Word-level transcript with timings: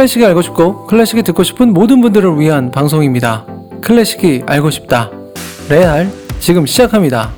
클래식이 0.00 0.24
알고 0.24 0.40
싶고 0.40 0.86
클래식이 0.86 1.22
듣고 1.24 1.42
싶은 1.42 1.74
모든 1.74 2.00
분들을 2.00 2.40
위한 2.40 2.70
방송입니다. 2.70 3.44
클래식이 3.82 4.44
알고 4.46 4.70
싶다. 4.70 5.10
레알 5.68 6.10
지금 6.38 6.64
시작합니다. 6.64 7.30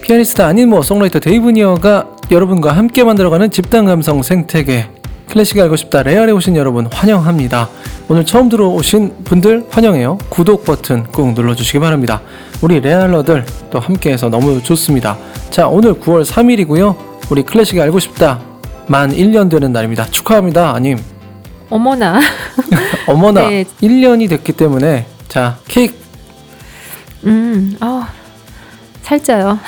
피아니스트 0.00 0.40
안인모 0.40 0.80
songwriter 0.80 1.20
데이브 1.20 1.50
니어가 1.50 2.08
여러분과 2.30 2.72
함께 2.72 3.04
만들어가는 3.04 3.50
집단 3.50 3.84
감성 3.84 4.22
생태계 4.22 4.88
클래식이 5.28 5.60
알고 5.60 5.76
싶다 5.76 6.04
레알에 6.04 6.32
오신 6.32 6.56
여러분 6.56 6.86
환영합니다. 6.86 7.68
오늘 8.08 8.24
처음 8.24 8.48
들어오신 8.48 9.24
분들 9.24 9.66
환영해요. 9.68 10.18
구독 10.28 10.64
버튼 10.64 11.04
꾹 11.10 11.32
눌러주시기 11.34 11.80
바랍니다. 11.80 12.20
우리 12.62 12.78
레알러들 12.80 13.44
또 13.70 13.80
함께해서 13.80 14.28
너무 14.28 14.62
좋습니다. 14.62 15.18
자 15.50 15.66
오늘 15.66 15.94
9월 15.94 16.24
3일이고요. 16.24 16.96
우리 17.30 17.42
클래식이 17.42 17.80
알고 17.80 17.98
싶다 17.98 18.40
만 18.86 19.10
1년 19.10 19.50
되는 19.50 19.72
날입니다. 19.72 20.06
축하합니다, 20.06 20.72
아님. 20.72 20.98
어머나. 21.68 22.20
어머나. 23.08 23.48
네. 23.48 23.64
1년이 23.82 24.28
됐기 24.28 24.52
때문에 24.52 25.06
자 25.26 25.58
케이크. 25.66 25.96
음, 27.24 27.76
아 27.80 28.08
살쪄요. 29.02 29.58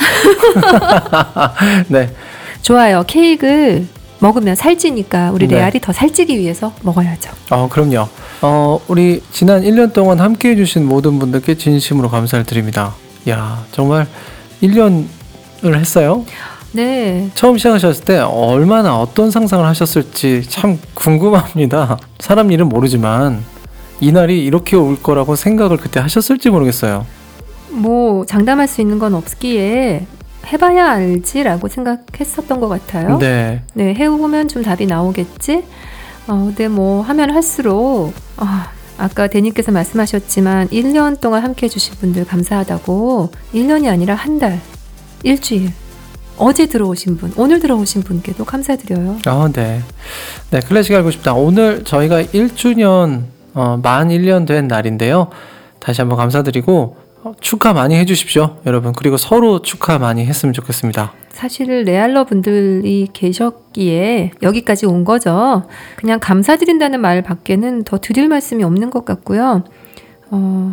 네. 1.88 2.14
좋아요. 2.62 3.02
케이크 3.05 3.84
먹으면 4.20 4.55
살찌니까 4.55 5.32
우리 5.32 5.48
네. 5.48 5.56
레알이 5.56 5.80
더 5.80 5.92
살찌기 5.92 6.38
위해서 6.38 6.72
먹어야죠. 6.82 7.32
어, 7.50 7.68
그럼요. 7.68 8.08
어, 8.41 8.80
우리 8.88 9.23
지난 9.33 9.62
1년 9.62 9.92
동안 9.92 10.20
함께 10.20 10.51
해주신 10.51 10.87
모든 10.87 11.19
분들께 11.19 11.56
진심으로 11.56 12.08
감사를 12.08 12.45
드립니다. 12.45 12.95
야, 13.28 13.64
정말 13.72 14.06
1년을 14.62 15.75
했어요? 15.75 16.25
네. 16.72 17.30
처음 17.34 17.56
시작하셨을 17.58 18.05
때 18.05 18.19
얼마나 18.19 19.00
어떤 19.00 19.30
상상을 19.30 19.64
하셨을지 19.64 20.42
참 20.48 20.78
궁금합니다. 20.95 21.98
사람 22.20 22.53
일은 22.53 22.69
모르지만 22.69 23.42
이날이 24.00 24.45
이렇게 24.45 24.77
올 24.77 25.02
거라고 25.02 25.34
생각을 25.34 25.77
그때 25.78 25.98
하셨을지 25.98 26.50
모르겠어요. 26.50 27.06
뭐 27.70 28.25
장담할 28.27 28.69
수 28.69 28.80
있는 28.80 28.98
건 28.98 29.14
없기에 29.14 30.06
해봐야 30.47 30.92
알지라고 30.92 31.69
생각했었던 31.69 32.61
것 32.61 32.69
같아요. 32.69 33.19
네. 33.19 33.62
네, 33.75 33.95
해보면 33.95 34.48
좀 34.48 34.62
답이 34.62 34.86
나오겠지. 34.86 35.64
어, 36.28 36.44
근데 36.44 36.68
뭐 36.68 37.02
하면 37.02 37.30
할수록 37.30 38.12
아, 38.36 38.70
아까 38.98 39.28
대님께서 39.28 39.72
말씀하셨지만 39.72 40.68
1년 40.68 41.20
동안 41.20 41.42
함께 41.42 41.66
해주신 41.66 41.94
분들 41.96 42.26
감사하다고 42.26 43.30
1년이 43.54 43.90
아니라 43.90 44.14
한 44.14 44.38
달, 44.38 44.60
일주일, 45.22 45.72
어제 46.36 46.66
들어오신 46.66 47.16
분, 47.16 47.32
오늘 47.36 47.60
들어오신 47.60 48.02
분께도 48.02 48.44
감사드려요. 48.44 49.18
아, 49.26 49.50
네. 49.52 49.82
네, 50.50 50.60
클래식 50.60 50.94
알고 50.94 51.10
싶다. 51.10 51.32
오늘 51.34 51.82
저희가 51.84 52.22
1주년, 52.22 53.24
어, 53.54 53.78
만 53.82 54.08
1년 54.08 54.46
된 54.46 54.68
날인데요. 54.68 55.30
다시 55.80 56.00
한번 56.00 56.18
감사드리고, 56.18 56.96
어, 56.96 57.08
축하 57.41 57.72
많이 57.72 57.97
해주십시오, 57.97 58.58
여러분. 58.66 58.92
그리고 58.92 59.16
서로 59.16 59.62
축하 59.62 59.98
많이 59.98 60.24
했으면 60.24 60.52
좋겠습니다. 60.52 61.12
사실 61.30 61.84
레알러 61.84 62.24
분들이 62.24 63.08
계셨기에 63.12 64.33
여기까지 64.42 64.86
온 64.86 65.05
거죠. 65.05 65.64
그냥 65.96 66.19
감사드린다는 66.20 67.00
말 67.00 67.22
밖에는 67.22 67.84
더 67.84 67.98
드릴 67.98 68.28
말씀이 68.28 68.64
없는 68.64 68.91
것 68.91 69.05
같고요. 69.05 69.62
어, 70.30 70.72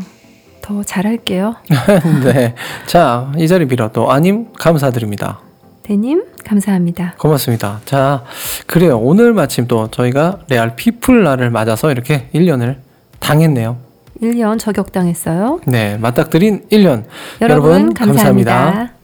더 0.62 0.84
잘할게요. 0.84 1.56
네. 2.24 2.56
자, 2.88 3.32
이 3.38 3.48
자리 3.48 3.68
빌어 3.68 3.92
또 3.92 4.12
아님 4.12 4.52
감사드립니다. 4.54 5.40
대님 5.84 6.26
감사합니다. 6.44 7.14
고맙습니다. 7.20 7.82
자, 7.86 8.24
그래요. 8.66 8.98
오늘 8.98 9.34
마침 9.34 9.68
또 9.68 9.92
저희가 9.92 10.40
레알 10.50 10.76
피플 10.76 11.24
날을 11.24 11.52
맞아서 11.52 11.92
이렇게 11.92 12.28
1년을 12.34 12.78
당했네요. 13.20 13.85
1년 14.22 14.60
저격당했어요. 14.60 15.62
네, 15.66 15.98
맞닥뜨린 15.98 16.68
1년. 16.72 17.06
여러분, 17.42 17.72
여러분 17.72 17.94
감사합니다. 17.94 18.54
감사합니다. 18.54 18.96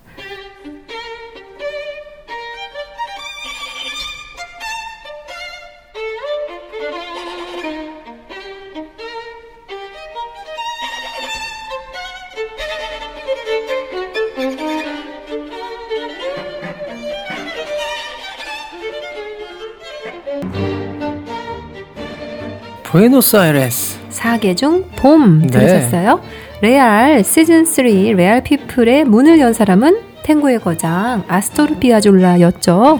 부에노스아이레스 22.92 24.01
사계 24.22 24.56
중 24.56 24.86
봄 24.96 25.48
들으셨어요? 25.48 26.22
네. 26.62 26.70
레알 26.70 27.24
시즌 27.24 27.66
3 27.66 27.86
레알 28.16 28.44
피플의 28.44 29.06
문을 29.06 29.40
연 29.40 29.52
사람은 29.54 30.00
탱고의 30.24 30.60
거장 30.60 31.24
아스토르 31.28 31.80
피아졸라였죠. 31.80 33.00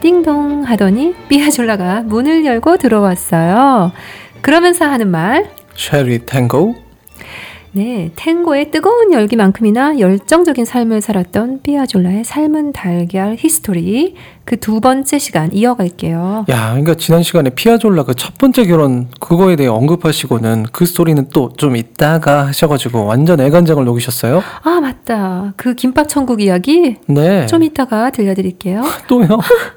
띵동 0.00 0.62
하더니 0.64 1.14
피아졸라가 1.28 2.02
문을 2.06 2.44
열고 2.46 2.78
들어왔어요. 2.78 3.92
그러면서 4.40 4.86
하는 4.86 5.08
말 5.08 5.50
Shall 5.76 6.20
we 6.20 6.37
tango 6.37 6.81
네, 7.74 8.10
탱고의 8.16 8.70
뜨거운 8.70 9.12
열기만큼이나 9.14 9.98
열정적인 9.98 10.66
삶을 10.66 11.00
살았던 11.00 11.62
삐아졸라의 11.62 12.22
삶은 12.24 12.72
달걀 12.72 13.36
history 13.38 14.14
그 14.44 14.56
두 14.56 14.80
번째 14.80 15.18
시간 15.18 15.50
이어갈게요. 15.52 16.44
야, 16.50 16.70
그러니까 16.70 16.94
지난 16.94 17.22
시간에 17.22 17.50
피아졸라 17.50 18.04
그 18.04 18.14
첫 18.14 18.36
번째 18.38 18.66
결혼 18.66 19.08
그거에 19.20 19.56
대해 19.56 19.68
언급하시고는 19.68 20.66
그 20.70 20.84
스토리는 20.84 21.28
또좀 21.30 21.76
이따가 21.76 22.46
하셔가지고 22.48 23.06
완전 23.06 23.40
애간장을 23.40 23.82
녹이셨어요? 23.84 24.42
아 24.62 24.80
맞다, 24.80 25.54
그 25.56 25.74
김밥 25.74 26.08
천국 26.08 26.42
이야기. 26.42 26.96
네. 27.06 27.46
좀 27.46 27.62
이따가 27.62 28.10
들려드릴게요. 28.10 28.82
또요? 29.08 29.26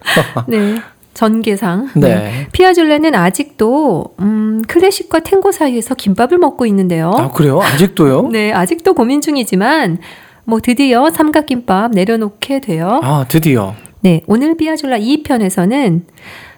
네. 0.48 0.82
전개상. 1.16 1.90
네. 1.96 2.16
네. 2.16 2.48
피아졸레는 2.52 3.16
아직도 3.16 4.16
음, 4.20 4.62
클래식과 4.68 5.22
탱고 5.22 5.52
사이에서 5.52 5.96
김밥을 5.96 6.38
먹고 6.38 6.68
있는데요. 6.68 7.12
아 7.16 7.31
그래요? 7.31 7.59
아직도요? 7.62 8.28
네, 8.31 8.52
아직도 8.52 8.94
고민 8.94 9.22
중이지만 9.22 9.98
뭐 10.44 10.59
드디어 10.62 11.09
삼각김밥 11.09 11.92
내려놓게 11.92 12.59
돼요. 12.59 13.00
아 13.02 13.26
드디어. 13.28 13.74
네, 14.02 14.22
오늘 14.28 14.56
피아졸라 14.56 15.00
2편에서는 15.00 16.02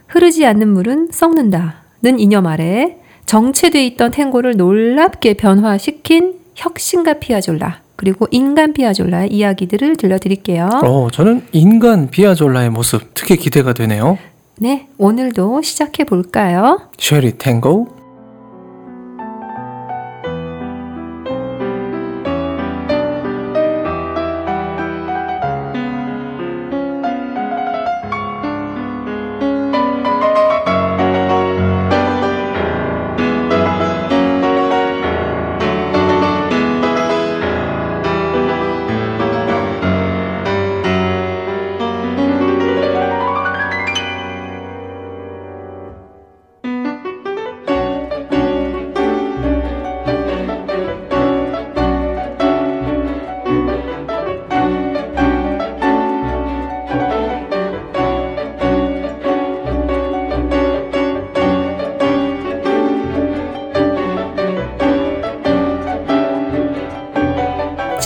흐르지 0.07 0.45
않는 0.45 0.68
물은 0.74 1.09
썩는다는 1.12 2.19
이념 2.19 2.47
아래 2.47 2.97
정체돼 3.25 3.85
있던 3.85 4.12
탱고를 4.12 4.57
놀랍게 4.57 5.35
변화시킨 5.35 6.35
혁신가 6.56 7.13
피아졸라 7.16 7.81
그리고 7.95 8.28
인간 8.31 8.74
피아졸라의 8.74 9.31
이야기들을 9.31 9.97
들려드릴게요. 9.97 10.69
어, 10.84 11.09
저는 11.12 11.44
인간 11.51 12.09
피아졸라의 12.09 12.69
모습 12.69 13.13
특히 13.13 13.38
기대가 13.38 13.74
되네요. 13.74 14.18
네, 14.59 14.88
오늘도 14.97 15.62
시작해 15.62 16.03
볼까요? 16.03 16.90
쉐리 16.97 17.38
탱고 17.38 17.97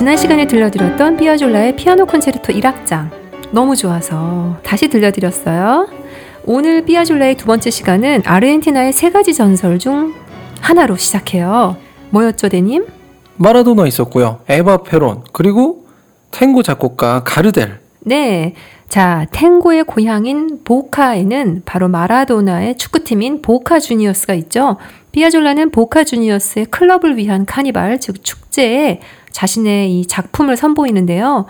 지난 0.01 0.17
시간에 0.17 0.47
들려드렸던 0.47 1.15
피아졸라의 1.17 1.75
피아노 1.75 2.07
콘체르토 2.07 2.51
1악장 2.53 3.11
너무 3.51 3.75
좋아서 3.75 4.57
다시 4.63 4.87
들려드렸어요. 4.87 5.89
오늘 6.45 6.83
피아졸라의 6.85 7.37
두 7.37 7.45
번째 7.45 7.69
시간은 7.69 8.23
아르헨티나의 8.25 8.93
세 8.93 9.11
가지 9.11 9.35
전설 9.35 9.77
중 9.77 10.15
하나로 10.59 10.97
시작해요. 10.97 11.77
뭐였죠, 12.09 12.49
대님? 12.49 12.87
마라도나 13.35 13.85
있었고요. 13.85 14.39
에바 14.49 14.81
페론 14.81 15.23
그리고 15.33 15.85
탱고 16.31 16.63
작곡가 16.63 17.23
가르델 17.23 17.77
네. 17.99 18.55
자, 18.89 19.27
탱고의 19.31 19.83
고향인 19.83 20.61
보카에는 20.63 21.61
바로 21.63 21.87
마라도나의 21.87 22.75
축구팀인 22.77 23.43
보카 23.43 23.79
주니어스가 23.79 24.33
있죠. 24.33 24.77
피아졸라는 25.11 25.69
보카 25.69 26.03
주니어스의 26.05 26.65
클럽을 26.65 27.17
위한 27.17 27.45
카니발, 27.45 27.99
즉 27.99 28.23
축제에 28.23 28.99
자신의 29.31 29.99
이 29.99 30.05
작품을 30.07 30.57
선보이는데요. 30.57 31.45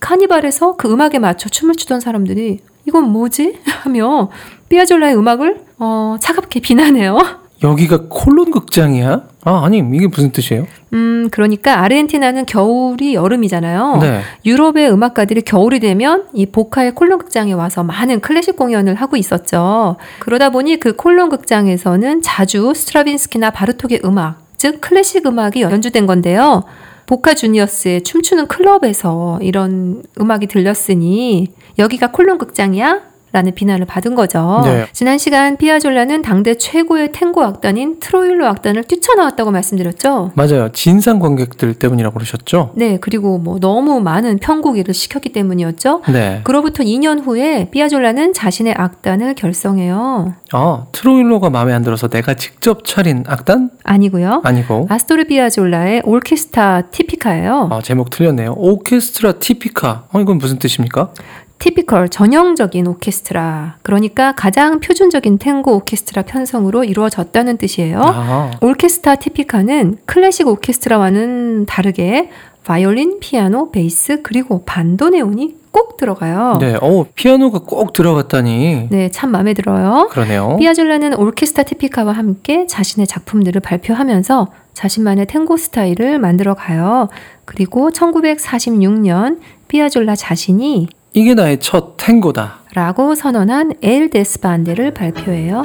카니발에서 0.00 0.76
그 0.76 0.90
음악에 0.92 1.18
맞춰 1.18 1.48
춤을 1.48 1.74
추던 1.74 2.00
사람들이 2.00 2.60
이건 2.86 3.10
뭐지? 3.10 3.58
하며 3.82 4.30
피아졸라의 4.68 5.16
음악을 5.16 5.64
어, 5.78 6.16
차갑게 6.20 6.60
비난해요. 6.60 7.18
여기가 7.62 8.04
콜론 8.08 8.52
극장이야? 8.52 9.22
아, 9.44 9.64
아니, 9.64 9.78
이게 9.78 10.06
무슨 10.06 10.30
뜻이에요? 10.30 10.66
음, 10.92 11.28
그러니까 11.32 11.80
아르헨티나는 11.80 12.46
겨울이 12.46 13.14
여름이잖아요. 13.14 13.98
네. 14.00 14.20
유럽의 14.46 14.90
음악가들이 14.92 15.42
겨울이 15.42 15.80
되면 15.80 16.26
이 16.32 16.46
보카의 16.46 16.94
콜론 16.94 17.18
극장에 17.18 17.52
와서 17.54 17.82
많은 17.82 18.20
클래식 18.20 18.56
공연을 18.56 18.94
하고 18.94 19.16
있었죠. 19.16 19.96
그러다 20.20 20.50
보니 20.50 20.78
그 20.78 20.94
콜론 20.94 21.30
극장에서는 21.30 22.22
자주 22.22 22.72
스트라빈스키나 22.74 23.50
바르톡의 23.50 24.02
음악, 24.04 24.38
즉 24.56 24.80
클래식 24.80 25.26
음악이 25.26 25.62
연주된 25.62 26.06
건데요. 26.06 26.62
보카 27.08 27.32
주니어스의 27.32 28.02
춤추는 28.02 28.48
클럽에서 28.48 29.38
이런 29.40 30.02
음악이 30.20 30.46
들렸으니 30.46 31.48
여기가 31.78 32.12
콜론 32.12 32.36
극장이야? 32.36 33.07
라는 33.32 33.54
비난을 33.54 33.84
받은 33.86 34.14
거죠. 34.14 34.62
네. 34.64 34.86
지난 34.92 35.18
시간 35.18 35.56
피아졸라는 35.56 36.22
당대 36.22 36.54
최고의 36.56 37.12
탱고 37.12 37.42
악단인 37.42 38.00
트로일로 38.00 38.46
악단을 38.46 38.84
뛰쳐나왔다고 38.84 39.50
말씀드렸죠. 39.50 40.32
맞아요. 40.34 40.70
진상 40.72 41.18
관객들 41.18 41.74
때문이라고 41.74 42.14
그러셨죠? 42.14 42.72
네, 42.74 42.98
그리고 43.00 43.38
뭐 43.38 43.58
너무 43.60 44.00
많은 44.00 44.38
편곡일을 44.38 44.94
시켰기 44.94 45.32
때문이었죠. 45.32 46.02
네. 46.10 46.40
그로부터 46.44 46.82
2년 46.82 47.22
후에 47.24 47.68
피아졸라는 47.70 48.32
자신의 48.32 48.74
악단을 48.76 49.34
결성해요. 49.34 50.34
아, 50.52 50.86
트로일로가 50.92 51.50
마음에 51.50 51.72
안 51.74 51.82
들어서 51.82 52.08
내가 52.08 52.34
직접 52.34 52.84
차린 52.84 53.24
악단? 53.26 53.70
아니고요. 53.84 54.40
아니고. 54.44 54.86
아스토르 54.88 55.24
피아졸라의 55.24 56.02
Orquesta 56.04 56.90
Típica예요. 56.90 57.68
아, 57.70 57.82
제목 57.82 58.10
틀렸네요. 58.10 58.54
오케스트라 58.56 59.32
Típica. 59.32 60.04
어, 60.12 60.20
이건 60.20 60.38
무슨 60.38 60.58
뜻입니까? 60.58 61.12
Typical 61.58 62.08
전형적인 62.08 62.86
오케스트라. 62.86 63.76
그러니까 63.82 64.32
가장 64.32 64.80
표준적인 64.80 65.38
탱고 65.38 65.74
오케스트라 65.76 66.22
편성으로 66.22 66.84
이루어졌다는 66.84 67.58
뜻이에요. 67.58 68.00
아, 68.02 68.50
Orquesta 68.60 69.16
Típica는 69.16 69.98
클래식 70.06 70.46
오케스트라와는 70.46 71.66
다르게 71.66 72.30
바이올린, 72.64 73.18
피아노, 73.20 73.70
베이스 73.70 74.22
그리고 74.22 74.62
반도네온이 74.64 75.56
꼭 75.70 75.96
들어가요. 75.96 76.58
네. 76.60 76.76
어, 76.80 77.06
피아노가 77.14 77.60
꼭 77.60 77.92
들어갔다니. 77.92 78.88
네, 78.90 79.10
참 79.10 79.30
마음에 79.30 79.54
들어요. 79.54 80.08
그러네요. 80.10 80.56
피아졸라는 80.58 81.14
Orquesta 81.14 81.62
Típica와 81.62 82.12
함께 82.12 82.66
자신의 82.66 83.06
작품들을 83.06 83.60
발표하면서 83.60 84.48
자신만의 84.74 85.26
탱고 85.26 85.56
스타일을 85.56 86.18
만들어 86.18 86.54
가요. 86.54 87.08
그리고 87.44 87.90
1946년 87.90 89.38
피아졸라 89.68 90.14
자신이 90.14 90.88
이게 91.18 91.34
나의 91.34 91.58
첫 91.58 91.96
탱고다. 91.96 92.60
라고 92.74 93.16
선언한 93.16 93.72
엘 93.82 94.08
데스반데를 94.08 94.94
발표해요. 94.94 95.62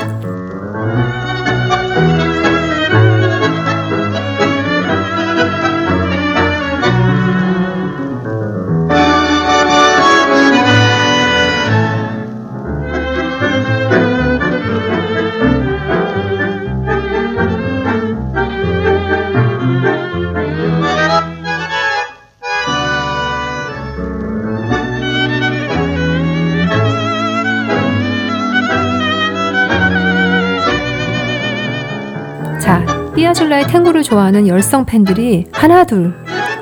피아졸라의 33.23 33.67
탱고를 33.67 34.03
좋아하는 34.03 34.49
열성 34.49 34.85
팬들이 34.85 35.45
하나둘 35.53 36.13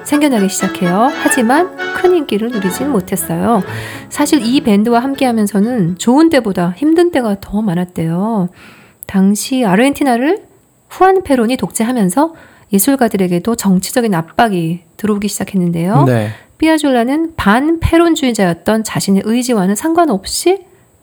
생겨나기 0.04 0.48
시작해요. 0.48 1.10
하지만 1.12 1.76
큰 1.96 2.16
인기를 2.16 2.52
누리진 2.52 2.92
못했어요. 2.92 3.64
사실 4.10 4.46
이 4.46 4.62
밴드와 4.62 5.00
함께 5.00 5.26
하면서는 5.26 5.98
좋은 5.98 6.30
때보다 6.30 6.76
힘든 6.78 7.10
때가 7.10 7.38
더 7.42 7.64
많았대요. 7.64 8.50
당시 9.08 9.66
아르헨티나를 9.66 10.44
후안 10.88 11.24
페론이 11.24 11.58
독재하면서 11.58 12.36
예술가들에게도 12.72 13.56
정치적인 13.56 14.14
압박이 14.14 14.82
들어오기 14.98 15.30
시작했는데요. 15.30 16.04
네. 16.04 16.30
피아졸라는 16.60 17.34
반 17.38 17.80
페론주의자였던 17.80 18.84
자신의 18.84 19.24
의지와는 19.26 19.74
상관없이 19.74 20.60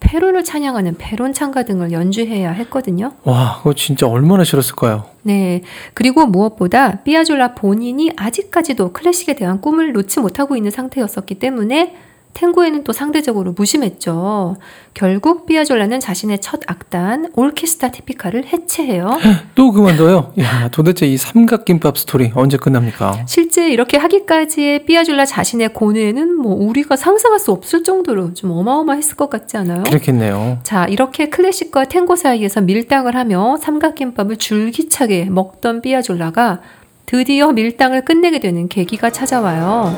페론을 0.09 0.43
찬양하는 0.43 0.95
페론 0.97 1.35
찬가 1.35 1.65
등을 1.65 1.93
연주해야 1.93 2.51
했거든요. 2.53 3.13
와, 3.25 3.59
그거 3.59 3.75
진짜 3.75 4.07
얼마나 4.07 4.43
싫었을까요? 4.43 5.05
네. 5.23 5.61
그리고 5.93 6.25
무엇보다 6.25 7.03
피아졸라 7.03 7.55
본인이 7.55 8.11
아직까지도 8.17 8.95
클래식에 8.95 9.35
대한 9.35 9.61
꿈을 9.61 9.93
놓지 9.93 10.21
못하고 10.21 10.57
있는 10.57 10.71
상태였었기 10.71 11.35
때문에 11.35 11.95
탱고에는 12.35 12.85
또 12.85 12.93
상대적으로 12.93 13.53
무심했죠. 13.53 14.57
결국 14.95 15.47
피아졸라는 15.47 15.99
자신의 16.01 16.41
첫 16.41 16.61
악단 16.67 17.33
올케스타 17.35 17.91
티피카를 17.91 18.47
해체해요. 18.47 19.19
또 19.55 19.73
그만둬요? 19.73 20.33
야, 20.41 20.69
도대체 20.71 21.07
이 21.07 21.17
삼각김밥 21.17 21.99
스토리 21.99 22.31
언제 22.35 22.57
끝납니까? 22.57 23.25
실제 23.27 23.69
이렇게 23.69 23.97
하기까지의 23.97 24.85
피아졸라 24.85 25.25
자신의 25.25 25.73
고뇌는 25.75 26.37
뭐 26.37 26.55
우리가 26.55 26.97
상상할 26.97 27.41
수 27.41 27.51
없을 27.51 27.83
정도로 27.83 28.35
좀 28.35 28.53
어마어마했을 28.53 29.17
것 29.17 29.31
같지 29.31 29.57
않아요? 29.57 29.83
그렇겠네요. 29.83 30.59
자, 30.63 30.87
이렇게 30.87 31.29
클래식과 31.31 31.87
탱고 31.87 32.17
사이에서 32.17 32.61
밀당을 32.61 33.17
하며 33.17 33.57
삼각김밥을 33.61 34.37
줄기차게 34.37 35.27
먹던 35.27 35.83
삐아졸라가 35.83 36.61
드디어 37.07 37.53
밀당을 37.53 38.05
끝내게 38.05 38.39
되는 38.39 38.69
계기가 38.69 39.11
찾아와요. 39.11 39.97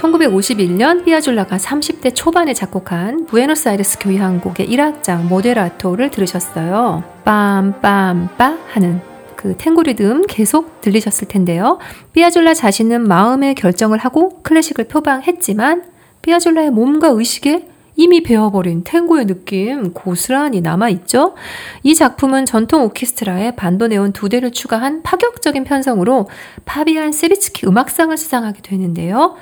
(1951년) 0.00 1.04
피아졸라가 1.04 1.58
(30대) 1.58 2.14
초반에 2.14 2.54
작곡한 2.54 3.26
부에노스아이레스 3.26 3.98
교향곡의 4.00 4.68
1악장 4.68 5.28
모데라토를 5.28 6.10
들으셨어요 6.10 7.04
빰빰빠 7.24 8.58
하는 8.68 9.00
그 9.36 9.56
탱고 9.56 9.82
리듬 9.82 10.22
계속 10.26 10.80
들리셨을 10.82 11.28
텐데요. 11.28 11.78
피아졸라 12.12 12.52
자신은 12.52 13.08
마음의 13.08 13.54
결정을 13.54 13.98
하고 13.98 14.42
클래식을 14.42 14.88
표방했지만 14.88 15.84
피아졸라의 16.20 16.70
몸과 16.70 17.08
의식에 17.08 17.66
이미 17.96 18.22
배워버린 18.22 18.84
탱고의 18.84 19.26
느낌 19.26 19.92
고스란히 19.92 20.60
남아있죠? 20.60 21.34
이 21.82 21.94
작품은 21.94 22.46
전통 22.46 22.84
오케스트라에 22.84 23.56
반도네온 23.56 24.12
두 24.12 24.28
대를 24.28 24.52
추가한 24.52 25.02
파격적인 25.02 25.64
편성으로 25.64 26.28
파비안 26.64 27.12
세비츠키 27.12 27.66
음악상을 27.66 28.16
수상하게 28.16 28.62
되는데요. 28.62 29.36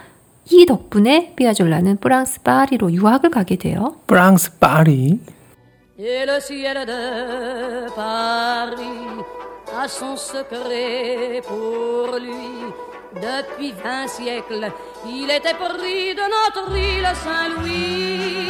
이 0.51 0.67
덕분에 0.67 1.35
피아졸라는 1.37 1.99
프랑스 1.99 2.41
파리로 2.43 2.93
유학을 2.93 3.31
가게 3.31 3.57
돼요. 3.57 3.97
프랑스 4.07 4.59
파리. 4.59 5.21
Et 5.99 6.25
le 6.27 6.41
ciel 6.41 6.87
de 6.87 7.89
Paris 7.95 9.25
a 9.77 9.85
son 9.89 10.17
secret 10.17 11.43
pour 11.43 12.19
lui. 12.19 12.73
Depuis 13.15 13.73
vingt 13.73 14.07
siècles, 14.07 14.71
il 15.07 15.29
était 15.31 15.55
pris 15.55 16.15
de 16.15 16.23
notre 16.23 16.71
île 16.77 17.07
Saint-Louis. 17.15 18.49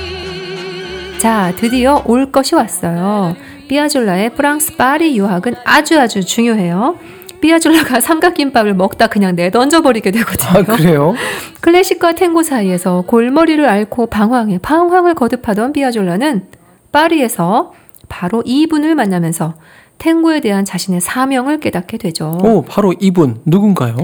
자, 1.19 1.53
드디어 1.57 2.03
올 2.07 2.31
것이 2.31 2.55
왔어요. 2.55 3.35
피아졸라의 3.69 4.35
프랑스 4.35 4.77
파리 4.77 5.17
유학은 5.17 5.55
아주 5.65 5.99
아주 5.99 6.25
중요해요. 6.25 6.99
삐아졸라가 7.41 8.01
삼각김밥을 8.01 8.75
먹다 8.75 9.07
그냥 9.07 9.35
내던져 9.37 9.83
버리게 9.83 10.11
되거든요. 10.11 10.61
아, 10.61 10.63
그래요? 10.77 11.15
클래식과 11.61 12.13
탱고 12.13 12.43
사이에서 12.43 13.03
골머리를 13.07 13.67
앓고 13.69 14.07
방황에 14.07 14.59
방황을 14.59 15.15
거듭하던 15.15 15.73
삐아졸라는 15.73 16.47
파리에서 16.93 17.73
바로 18.09 18.43
이분을 18.45 18.95
만나면서 18.95 19.55
탱고에 19.99 20.41
대한 20.41 20.65
자신의 20.65 21.01
사명을 21.01 21.59
깨닫게 21.61 21.99
되죠. 21.99 22.39
오, 22.43 22.63
바로 22.63 22.95
이분 23.01 23.41
누군가요? 23.45 23.97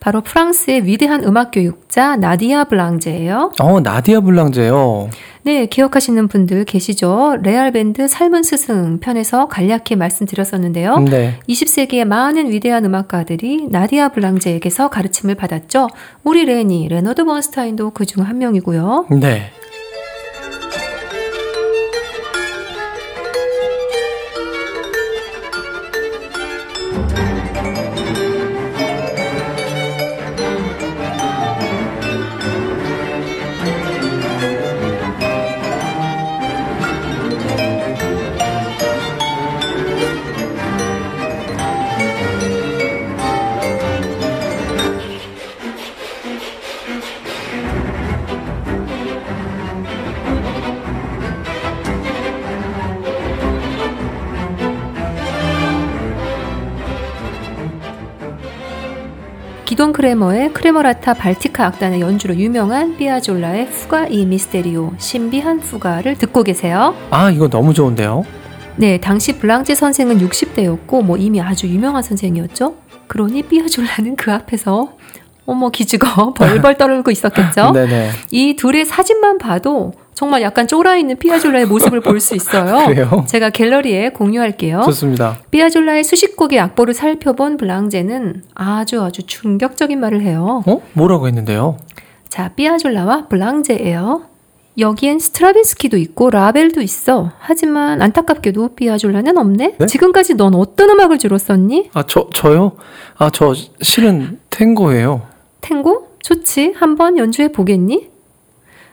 바로 0.00 0.22
프랑스의 0.22 0.84
위대한 0.86 1.22
음악 1.24 1.50
교육자 1.52 2.16
나디아 2.16 2.64
블랑제예요. 2.64 3.52
어, 3.60 3.80
나디아 3.80 4.20
블랑제요. 4.20 5.10
네, 5.42 5.66
기억하시는 5.66 6.28
분들 6.28 6.64
계시죠? 6.64 7.36
레알 7.42 7.72
밴드 7.72 8.08
삶은 8.08 8.42
스승 8.42 8.98
편에서 9.00 9.48
간략히 9.48 9.96
말씀드렸었는데요. 9.96 10.98
네. 11.00 11.38
20세기의 11.48 12.04
많은 12.04 12.50
위대한 12.50 12.84
음악가들이 12.84 13.68
나디아 13.70 14.10
블랑제에게서 14.10 14.88
가르침을 14.88 15.34
받았죠. 15.36 15.88
우리 16.24 16.44
레니, 16.44 16.88
레너드 16.88 17.24
번스타인도 17.24 17.90
그 17.90 18.04
중 18.04 18.24
한 18.24 18.38
명이고요. 18.38 19.06
네. 19.20 19.50
기돈 59.70 59.92
크레머의 59.92 60.52
크레머라타 60.52 61.14
발티카 61.14 61.64
악단의 61.64 62.00
연주로 62.00 62.34
유명한 62.34 62.96
삐아졸라의 62.96 63.70
푸가 63.70 64.08
이 64.08 64.26
미스테리오 64.26 64.94
신비한 64.98 65.60
푸가를 65.60 66.18
듣고 66.18 66.42
계세요. 66.42 66.96
아, 67.10 67.30
이거 67.30 67.48
너무 67.48 67.72
좋은데요? 67.72 68.24
네, 68.74 68.98
당시 68.98 69.38
블랑제 69.38 69.76
선생은 69.76 70.18
60대였고 70.18 71.04
뭐 71.04 71.16
이미 71.16 71.40
아주 71.40 71.68
유명한 71.68 72.02
선생이었죠. 72.02 72.74
그러니 73.06 73.44
삐아졸라는 73.44 74.16
그 74.16 74.32
앞에서 74.32 74.94
어머 75.46 75.70
기죽어 75.70 76.34
벌벌 76.34 76.74
떨고 76.78 77.12
있었겠죠. 77.12 77.70
네네. 77.70 78.10
이 78.32 78.56
둘의 78.56 78.86
사진만 78.86 79.38
봐도 79.38 79.92
정말 80.20 80.42
약간 80.42 80.68
쫄아 80.68 80.96
있는 80.96 81.16
삐아졸라의 81.16 81.64
모습을 81.64 82.02
볼 82.02 82.20
수 82.20 82.36
있어요. 82.36 82.84
그래요? 82.92 83.24
제가 83.26 83.48
갤러리에 83.48 84.10
공유할게요. 84.10 84.82
좋습니다. 84.84 85.38
삐아졸라의 85.50 86.04
수십 86.04 86.36
곡의 86.36 86.60
악보를 86.60 86.92
살펴본 86.92 87.56
블랑제는 87.56 88.42
아주 88.54 89.00
아주 89.02 89.22
충격적인 89.22 89.98
말을 89.98 90.20
해요. 90.20 90.62
어? 90.66 90.82
뭐라고 90.92 91.26
했는데요? 91.26 91.78
자, 92.28 92.48
삐아졸라와 92.54 93.28
블랑제예요. 93.28 94.24
여기엔 94.76 95.20
스트라빈스키도 95.20 95.96
있고 95.96 96.28
라벨도 96.28 96.82
있어. 96.82 97.32
하지만 97.38 98.02
안타깝게도 98.02 98.74
삐아졸라는 98.74 99.38
없네. 99.38 99.76
네? 99.78 99.86
지금까지 99.86 100.34
넌 100.34 100.54
어떤 100.54 100.90
음악을 100.90 101.16
주로 101.16 101.38
썼니? 101.38 101.88
아, 101.94 102.02
저, 102.06 102.28
저요? 102.34 102.72
아, 103.16 103.30
저 103.32 103.54
실은 103.80 104.38
탱고예요. 104.50 105.22
탱고? 105.62 106.08
좋지. 106.22 106.74
한번 106.76 107.16
연주해 107.16 107.52
보겠니? 107.52 108.09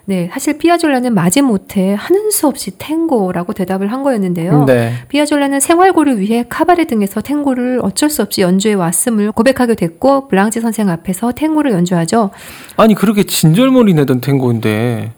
네, 0.10 0.30
사실 0.32 0.58
삐아졸라는 0.58 1.14
마지못해 1.14 1.94
하는 1.94 2.32
수 2.32 2.48
없이 2.48 2.72
탱고라고 2.78 3.52
대답을 3.52 3.92
한 3.92 4.04
거였는데요. 4.04 4.64
네. 4.64 4.94
삐아졸라는 5.10 5.60
생활고를 5.60 6.22
위해 6.22 6.46
카바레 6.48 6.86
등에서 6.86 7.20
탱고를 7.20 7.82
어쩔 7.84 8.10
수 8.10 8.22
없이 8.22 8.40
연주해 8.40 8.74
왔음을 8.76 9.34
고백하게 9.34 9.76
됐고 9.76 10.30
블랑제 10.30 10.62
선생 10.62 10.88
앞에서 10.88 11.34
탱고를 11.34 11.72
연주하죠. 11.74 12.30
아니, 12.78 12.96
그렇게 12.96 13.24
진절머리 13.24 13.96
내던 13.96 14.22
탱고인데. 14.22 15.12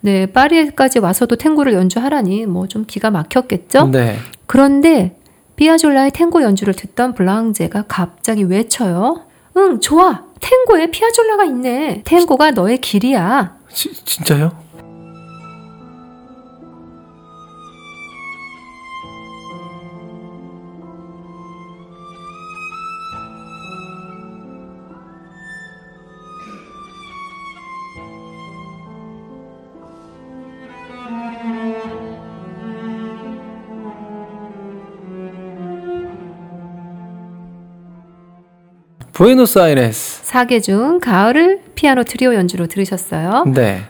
네, 0.00 0.24
파리에까지 0.26 1.00
와서도 1.00 1.36
탱고를 1.36 1.74
연주하라니 1.74 2.46
뭐 2.46 2.66
좀 2.66 2.86
기가 2.86 3.10
막혔겠죠? 3.10 3.88
네. 3.88 4.16
그런데 4.46 5.16
피아졸라의 5.56 6.12
탱고 6.12 6.40
연주를 6.42 6.72
듣던 6.72 7.12
블랑제가 7.12 7.84
갑자기 7.88 8.44
외쳐요. 8.44 9.20
응, 9.58 9.80
좋아. 9.80 10.22
탱고에 10.40 10.86
피아졸라가 10.86 11.44
있네. 11.44 12.00
탱고가 12.06 12.52
너의 12.52 12.78
길이야. 12.78 13.59
지, 13.72 13.92
진짜요? 14.04 14.50
부에노스아이레스. 39.12 40.24
사계 40.24 40.60
중 40.60 40.98
가을을 40.98 41.59
피아노 41.80 42.04
트리오 42.04 42.34
연주로 42.34 42.66
들으셨어요. 42.66 43.44
네. 43.54 43.80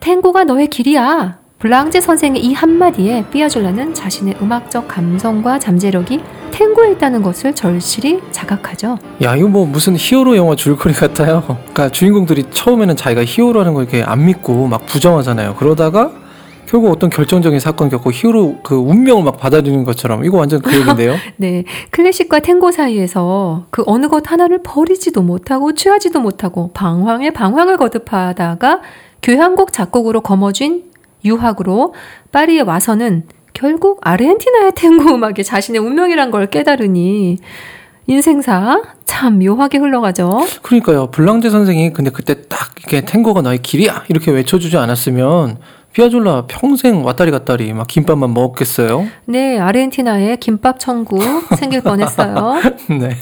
탱고가 0.00 0.42
너의 0.42 0.66
길이야. 0.66 1.38
불랑제 1.60 2.00
선생의 2.00 2.44
이 2.44 2.52
한마디에 2.52 3.24
삐아졸라는 3.30 3.94
자신의 3.94 4.38
음악적 4.42 4.88
감성과 4.88 5.60
잠재력이 5.60 6.20
탱고에 6.50 6.90
있다는 6.92 7.22
것을 7.22 7.54
절실히 7.54 8.20
자각하죠. 8.32 8.98
야, 9.22 9.36
이거 9.36 9.46
뭐 9.46 9.64
무슨 9.64 9.94
히어로 9.96 10.36
영화 10.36 10.56
줄거리 10.56 10.92
같아요. 10.92 11.44
그러니까 11.46 11.88
주인공들이 11.88 12.46
처음에는 12.50 12.96
자기가 12.96 13.24
히어로라는 13.24 13.74
걸 13.74 13.84
이렇게 13.84 14.02
안 14.02 14.26
믿고 14.26 14.66
막 14.66 14.84
부정하잖아요. 14.86 15.54
그러다가 15.54 16.10
결국 16.66 16.90
어떤 16.90 17.10
결정적인 17.10 17.60
사건 17.60 17.88
겪고 17.88 18.12
히어로 18.12 18.58
그 18.62 18.74
운명을 18.74 19.22
막 19.22 19.38
받아들이는 19.38 19.84
것처럼 19.84 20.24
이거 20.24 20.36
완전 20.36 20.60
그 20.60 20.74
얘긴데요. 20.74 21.14
네, 21.36 21.64
클래식과 21.90 22.40
탱고 22.40 22.72
사이에서 22.72 23.66
그 23.70 23.82
어느 23.86 24.08
것 24.08 24.30
하나를 24.30 24.62
버리지도 24.62 25.22
못하고 25.22 25.74
취하지도 25.74 26.20
못하고 26.20 26.72
방황에 26.72 27.30
방황을 27.30 27.76
거듭하다가 27.76 28.80
교향곡 29.22 29.72
작곡으로 29.72 30.20
거머쥔 30.20 30.84
유학으로 31.24 31.94
파리에 32.32 32.60
와서는 32.60 33.24
결국 33.52 34.00
아르헨티나의 34.02 34.72
탱고 34.74 35.14
음악이 35.14 35.42
자신의 35.42 35.80
운명이란 35.80 36.30
걸 36.30 36.46
깨달으니 36.46 37.38
인생사 38.08 38.82
참 39.04 39.38
묘하게 39.38 39.78
흘러가죠. 39.78 40.46
그러니까요. 40.62 41.10
블랑제 41.10 41.50
선생이 41.50 41.92
근데 41.92 42.10
그때 42.10 42.42
딱 42.48 42.74
이렇게 42.78 43.04
탱고가 43.04 43.42
너의 43.42 43.58
길이야 43.58 44.04
이렇게 44.08 44.30
외쳐주지 44.30 44.76
않았으면 44.76 45.58
피아졸라 46.00 46.44
평생 46.46 47.02
왔다리 47.06 47.30
갔다리 47.30 47.72
막 47.72 47.86
김밥만 47.86 48.34
먹었겠어요. 48.34 49.06
네, 49.24 49.58
아르헨티나의 49.58 50.36
김밥 50.36 50.78
천국 50.78 51.22
생길 51.56 51.80
뻔했어요. 51.80 52.56
네. 53.00 53.16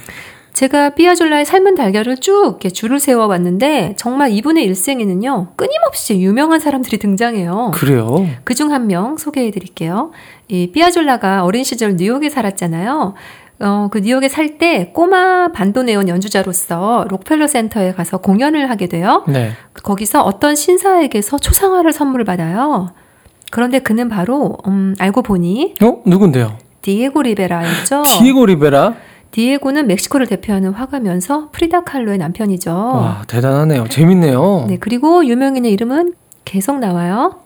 제가 0.54 0.90
삐아졸라의 0.90 1.44
삶은 1.44 1.76
달걀을 1.76 2.16
쭉 2.16 2.46
이렇게 2.48 2.70
줄을 2.70 2.98
세워 2.98 3.26
왔는데 3.26 3.94
정말 3.96 4.32
이분의 4.32 4.64
일생에는요 4.64 5.52
끊임없이 5.54 6.20
유명한 6.20 6.58
사람들이 6.58 6.98
등장해요. 6.98 7.70
그래요. 7.74 8.26
그중 8.42 8.72
한 8.72 8.88
명 8.88 9.16
소개해 9.18 9.52
드릴게요. 9.52 10.10
이 10.48 10.72
삐아졸라가 10.72 11.44
어린 11.44 11.62
시절 11.62 11.94
뉴욕에 11.94 12.28
살았잖아요. 12.28 13.14
어, 13.60 13.88
그 13.90 13.98
뉴욕에 14.00 14.28
살 14.28 14.58
때 14.58 14.90
꼬마 14.92 15.48
반도네온 15.48 16.08
연주자로서 16.08 17.06
록펠러 17.08 17.46
센터에 17.46 17.92
가서 17.92 18.18
공연을 18.18 18.68
하게 18.70 18.86
돼요. 18.88 19.24
네. 19.28 19.52
거기서 19.82 20.22
어떤 20.22 20.54
신사에게서 20.54 21.38
초상화를 21.38 21.92
선물을 21.92 22.24
받아요. 22.24 22.90
그런데 23.50 23.78
그는 23.78 24.08
바로 24.08 24.56
음, 24.66 24.94
알고 24.98 25.22
보니 25.22 25.76
어? 25.82 26.02
누군데요? 26.04 26.56
디에고 26.82 27.22
리베라였죠. 27.22 28.02
디에고 28.18 28.46
리베라? 28.46 28.94
디에고는 29.30 29.86
멕시코를 29.88 30.26
대표하는 30.26 30.72
화가면서 30.72 31.48
프리다 31.50 31.82
칼로의 31.82 32.18
남편이죠. 32.18 32.70
와, 32.72 33.22
대단하네요. 33.26 33.88
재밌네요. 33.88 34.66
네, 34.68 34.76
그리고 34.78 35.24
유명인의 35.26 35.72
이름은 35.72 36.14
계속 36.44 36.78
나와요. 36.78 37.36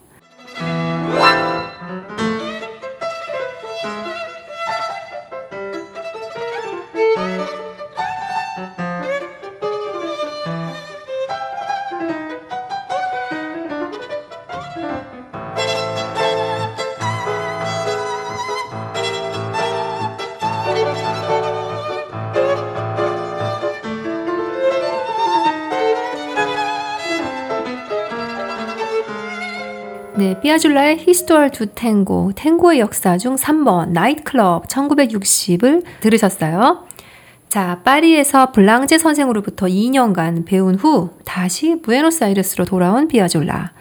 네, 30.28 30.38
삐아졸라의 30.40 30.98
Histoire 30.98 31.48
du 31.52 31.64
Tango, 31.64 32.32
탱고의 32.36 32.80
역사 32.80 33.16
중 33.16 33.36
3번, 33.36 33.92
나이트클럽 33.92 34.68
1960을 34.68 35.82
들으셨어요. 36.00 36.84
자, 37.48 37.80
파리에서 37.82 38.52
블랑제 38.52 38.98
선생으로부터 38.98 39.64
2년간 39.64 40.44
배운 40.44 40.74
후 40.74 41.08
다시 41.24 41.80
부에노스아이레스로 41.80 42.66
돌아온 42.66 43.08
비아졸라. 43.08 43.72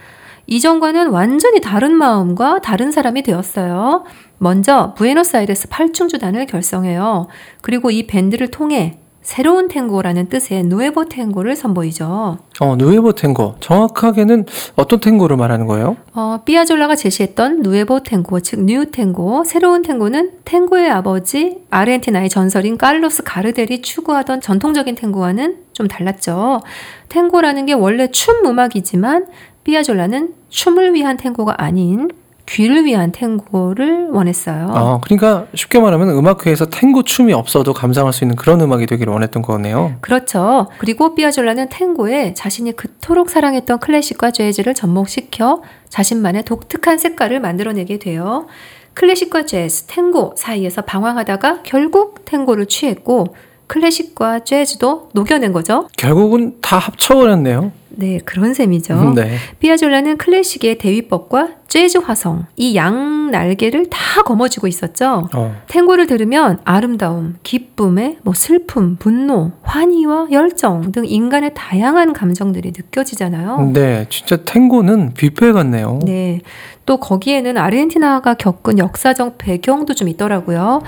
이전과는 0.46 1.10
완전히 1.10 1.60
다른 1.60 1.92
마음과 1.92 2.62
다른 2.62 2.94
사람이 2.94 3.24
되었어요. 3.24 4.06
먼저 4.38 4.94
부에노스아이레스 4.94 5.68
8중주단을 5.68 6.48
결성해요. 6.48 7.28
그리고 7.60 7.92
이 7.92 8.08
밴드를 8.08 8.52
통해 8.52 9.00
새로운 9.28 9.68
탱고라는 9.68 10.30
뜻의 10.30 10.64
Nuevo 10.64 11.10
Tango를 11.10 11.58
선보이죠. 11.58 12.38
어, 12.62 12.76
Nuevo 12.78 13.12
Tango. 13.12 13.56
정확하게는 13.60 14.46
어떤 14.78 15.02
탱고를 15.02 15.36
말하는 15.36 15.66
거예요? 15.68 15.98
어, 16.14 16.40
삐아졸라가 16.46 16.96
제시했던 16.96 17.60
Nuevo 17.62 18.04
Tango, 18.04 18.40
즉 18.40 18.62
new 18.62 18.86
탱고, 18.90 19.44
새로운 19.44 19.82
탱고는 19.82 20.32
탱고의 20.46 20.90
아버지 20.90 21.58
아르헨티나의 21.70 22.30
전설인 22.30 22.78
칼로스 22.78 23.24
가르델이 23.24 23.82
추구하던 23.82 24.40
전통적인 24.40 24.96
탱고와는 24.96 25.58
좀 25.74 25.90
달랐죠. 25.90 26.62
탱고라는 27.10 27.66
게 27.66 27.74
원래 27.74 28.08
춤 28.08 28.46
음악이지만 28.46 29.26
삐아졸라는 29.66 30.36
춤을 30.48 30.94
위한 30.94 31.18
탱고가 31.18 31.62
아닌 31.62 32.08
귀를 32.48 32.86
위한 32.86 33.12
탱고를 33.12 34.10
원했어요. 34.10 34.70
아, 34.72 35.00
그러니까 35.04 35.46
쉽게 35.54 35.80
말하면 35.80 36.10
음악회에서 36.10 36.68
탱고 36.68 37.04
춤이 37.04 37.34
없어도 37.34 37.74
감상할 37.74 38.14
수 38.14 38.24
있는 38.24 38.36
그런 38.36 38.62
음악이 38.62 38.86
되기를 38.88 39.12
원했던 39.12 39.42
거네요. 39.44 39.96
그렇죠. 40.02 40.68
그리고 40.78 41.14
삐아졸라는 41.14 41.70
탱고에 41.70 42.34
자신이 42.34 42.76
그토록 42.76 43.30
사랑했던 43.30 43.80
클래식과 43.80 44.32
재즈를 44.32 44.74
접목시켜 44.74 45.62
자신만의 45.90 46.44
독특한 46.44 46.98
색깔을 46.98 47.42
만들어내게 47.42 48.00
돼요. 48.00 48.48
클래식과 48.94 49.46
재즈, 49.46 49.86
탱고 49.88 50.34
사이에서 50.38 50.82
방황하다가 50.82 51.62
결국 51.64 52.26
탱고를 52.26 52.66
취했고 52.66 53.36
클래식과 53.68 54.40
재즈도 54.46 55.10
녹여낸 55.14 55.52
거죠. 55.54 55.88
결국은 55.98 56.56
다 56.62 56.78
합쳐버렸네요. 56.78 57.72
네, 57.90 58.20
그런 58.26 58.54
셈이죠. 58.54 59.14
네. 59.16 59.38
피아졸라는 59.60 60.18
클래식의 60.18 60.78
대위법과 60.78 61.50
재즈 61.68 61.98
화성, 61.98 62.46
이 62.56 62.76
양 62.76 63.32
날개를 63.32 63.88
다 63.90 64.22
거머쥐고 64.24 64.68
있었죠. 64.68 65.28
어. 65.34 65.56
탱고를 65.68 66.06
들으면 66.08 66.60
아름다움, 66.64 67.36
기쁨에 67.44 68.20
뭐 68.24 68.34
슬픔, 68.36 68.96
분노, 68.98 69.52
환희와 69.64 70.28
열정 70.32 70.92
등 70.92 71.06
인간의 71.06 71.52
다양한 71.56 72.14
감정들이 72.14 72.72
느껴지잖아요. 72.78 73.72
네, 73.74 74.06
진짜 74.10 74.38
탱고는 74.38 75.14
뷔페 75.16 75.52
같네요. 75.52 76.00
네. 76.06 76.40
또 76.86 76.98
거기에는 76.98 77.58
아르헨티나가 77.58 78.36
겪은 78.36 78.78
역사적 78.78 79.38
배경도 79.40 79.94
좀 79.96 80.08
있더라고요. 80.08 80.84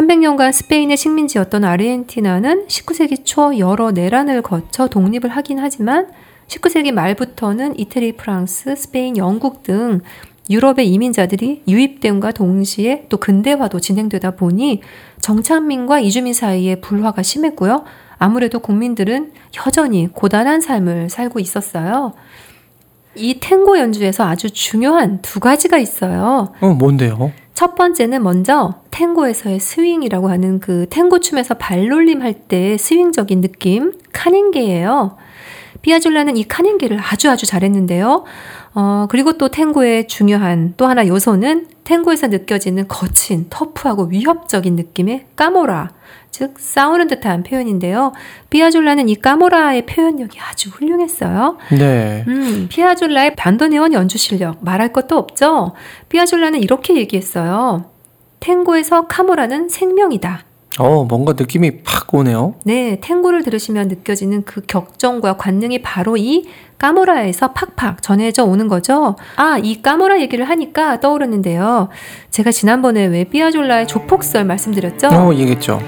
(300년간) 0.00 0.50
스페인의 0.52 0.96
식민지였던 0.96 1.62
아르헨티나는 1.62 2.68
(19세기) 2.68 3.22
초 3.22 3.58
여러 3.58 3.90
내란을 3.90 4.40
거쳐 4.40 4.88
독립을 4.88 5.28
하긴 5.28 5.58
하지만 5.58 6.08
(19세기) 6.48 6.90
말부터는 6.90 7.78
이태리 7.78 8.16
프랑스 8.16 8.74
스페인 8.76 9.18
영국 9.18 9.62
등 9.62 10.00
유럽의 10.48 10.88
이민자들이 10.88 11.64
유입됨과 11.68 12.32
동시에 12.32 13.06
또 13.10 13.18
근대화도 13.18 13.78
진행되다 13.78 14.36
보니 14.36 14.80
정착민과 15.20 16.00
이주민 16.00 16.32
사이의 16.32 16.80
불화가 16.80 17.22
심했고요. 17.22 17.84
아무래도 18.16 18.58
국민들은 18.60 19.32
여전히 19.66 20.08
고단한 20.10 20.62
삶을 20.62 21.10
살고 21.10 21.40
있었어요. 21.40 22.14
이 23.14 23.40
탱고 23.40 23.78
연주에서 23.78 24.24
아주 24.24 24.50
중요한 24.50 25.20
두 25.22 25.40
가지가 25.40 25.78
있어요. 25.78 26.52
어, 26.60 26.68
뭔데요? 26.68 27.32
첫 27.54 27.74
번째는 27.74 28.22
먼저 28.22 28.76
탱고에서의 28.90 29.60
스윙이라고 29.60 30.30
하는 30.30 30.60
그 30.60 30.86
탱고 30.88 31.18
춤에서 31.18 31.54
발놀림 31.54 32.22
할때 32.22 32.76
스윙적인 32.78 33.40
느낌, 33.42 33.92
카넨게예요. 34.12 35.16
피아졸라는 35.82 36.36
이 36.36 36.44
카넨게를 36.44 36.98
아주 37.00 37.30
아주 37.30 37.46
잘했는데요. 37.46 38.24
어, 38.74 39.06
그리고 39.10 39.32
또 39.34 39.48
탱고의 39.48 40.08
중요한 40.08 40.74
또 40.76 40.86
하나 40.86 41.06
요소는 41.06 41.66
탱고에서 41.84 42.28
느껴지는 42.28 42.86
거친, 42.86 43.46
터프하고 43.50 44.04
위협적인 44.04 44.76
느낌의 44.76 45.26
까모라, 45.36 45.90
즉 46.30 46.54
싸우는 46.58 47.08
듯한 47.08 47.42
표현인데요. 47.42 48.12
피아졸라는 48.50 49.08
이 49.08 49.16
까모라의 49.16 49.86
표현력이 49.86 50.38
아주 50.40 50.70
훌륭했어요. 50.70 51.58
네. 51.72 52.24
음, 52.28 52.66
피아졸라의 52.70 53.36
반도네온 53.36 53.92
연주 53.92 54.18
실력 54.18 54.58
말할 54.64 54.92
것도 54.92 55.16
없죠. 55.16 55.72
피아졸라는 56.08 56.60
이렇게 56.60 56.96
얘기했어요. 56.96 57.84
탱고에서 58.40 59.06
카모라는 59.06 59.68
생명이다. 59.68 60.44
어, 60.78 61.04
뭔가 61.04 61.34
느낌이 61.36 61.82
팍 61.82 62.14
오네요. 62.14 62.54
네, 62.64 62.98
탱고를 63.00 63.42
들으시면 63.42 63.88
느껴지는 63.88 64.44
그 64.44 64.62
격정과 64.66 65.36
관능이 65.36 65.82
바로 65.82 66.16
이 66.16 66.46
까모라에서 66.78 67.52
팍팍 67.52 68.02
전해져 68.02 68.44
오는 68.44 68.68
거죠. 68.68 69.16
아, 69.36 69.58
이 69.62 69.82
까모라 69.82 70.20
얘기를 70.20 70.48
하니까 70.48 71.00
떠오르는데요. 71.00 71.88
제가 72.30 72.50
지난번에 72.52 73.04
왜 73.06 73.24
삐아졸라의 73.24 73.88
조폭설 73.88 74.44
말씀드렸죠? 74.44 75.08
어, 75.08 75.34
얘기했죠. 75.34 75.80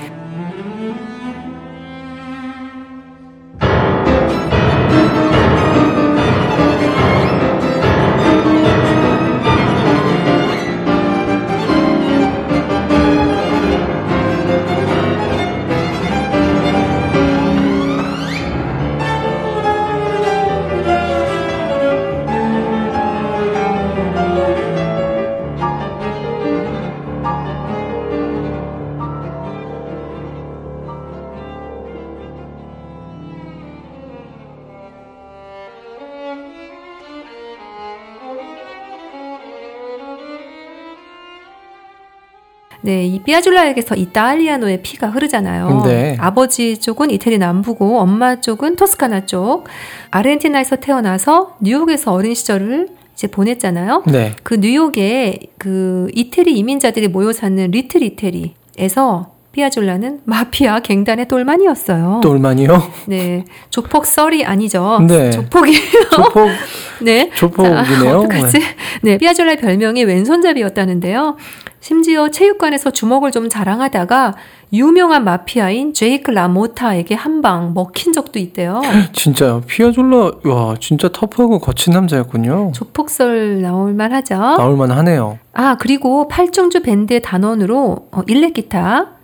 네, 42.83 43.07
이 43.07 43.21
삐아졸라에게서 43.21 43.95
이탈리아노의 43.95 44.83
피가 44.83 45.09
흐르잖아요. 45.09 45.83
네. 45.85 46.17
아버지 46.19 46.79
쪽은 46.79 47.11
이태리 47.11 47.39
남부고 47.39 47.99
엄마 47.99 48.41
쪽은 48.41 48.77
토스카나 48.77 49.27
쪽. 49.27 49.65
아르헨티나에서 50.11 50.77
태어나서 50.77 51.57
뉴욕에서 51.61 52.13
어린 52.13 52.35
시절을 52.35 52.89
이제 53.15 53.29
보냈잖아요. 53.29 54.03
네. 54.07 54.33
그 54.43 54.55
뉴욕에 54.55 55.39
그 55.59 56.09
이태리 56.15 56.57
이민자들이 56.59 57.09
모여 57.09 57.33
사는 57.33 57.71
리틀 57.71 58.03
이태리에서 58.03 59.32
삐아졸라는 59.53 60.21
마피아 60.25 60.81
갱단의 60.81 61.29
똘만이었어요. 61.29 62.21
똘만이요? 62.23 62.83
네, 63.07 63.45
조폭 63.71 64.07
썰이 64.07 64.45
아니죠. 64.45 65.01
네. 65.07 65.31
조폭이에요. 65.31 66.09
조폭, 66.11 66.49
네. 67.03 67.31
조폭이네요. 67.35 68.15
아, 68.15 68.19
어떡하지? 68.19 68.59
네, 69.03 69.19
삐아졸라의 69.19 69.59
별명이 69.59 70.05
왼손잡이였다는데요. 70.05 71.37
심지어 71.81 72.31
체육관에서 72.31 72.93
주먹을 72.93 73.31
좀 73.33 73.49
자랑하다가 73.49 74.35
유명한 74.73 75.25
마피아인 75.25 75.93
제이크 75.93 76.31
라모타에게 76.31 77.15
한 77.15 77.43
방 77.43 77.75
먹힌 77.75 78.13
적도 78.13 78.39
있대요. 78.39 78.81
진짜요. 79.13 79.63
피아졸라, 79.67 80.31
와, 80.45 80.77
진짜 80.81 81.09
터프하고 81.13 81.59
거친 81.59 81.93
남자였군요. 81.93 82.71
조폭설 82.73 83.61
나올만 83.63 84.13
하죠. 84.13 84.37
나올만 84.37 84.93
하네요. 84.93 85.39
아, 85.53 85.77
그리고 85.79 86.29
팔중주 86.29 86.83
밴드의 86.83 87.21
단원으로 87.21 88.07
어, 88.13 88.23
일렉 88.29 88.55
기타, 88.55 89.17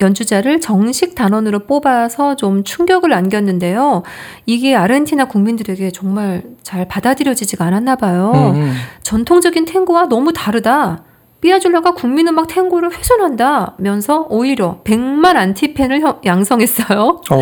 연주자를 0.00 0.60
정식 0.60 1.14
단원으로 1.14 1.60
뽑아서 1.60 2.36
좀 2.36 2.64
충격을 2.64 3.12
안겼는데요. 3.12 4.02
이게 4.46 4.74
아르헨티나 4.74 5.26
국민들에게 5.26 5.90
정말 5.90 6.42
잘 6.62 6.86
받아들여지지가 6.88 7.64
않았나 7.64 7.96
봐요. 7.96 8.32
음, 8.34 8.54
음. 8.62 8.74
전통적인 9.02 9.64
탱고와 9.66 10.06
너무 10.08 10.32
다르다. 10.32 11.04
삐아줄라가 11.42 11.92
국민음악 11.94 12.48
탱고를 12.48 12.90
훼손한다면서 12.94 14.26
오히려 14.28 14.80
100만 14.84 15.36
안티팬을 15.36 16.00
형- 16.02 16.20
양성했어요. 16.24 17.22
오. 17.30 17.36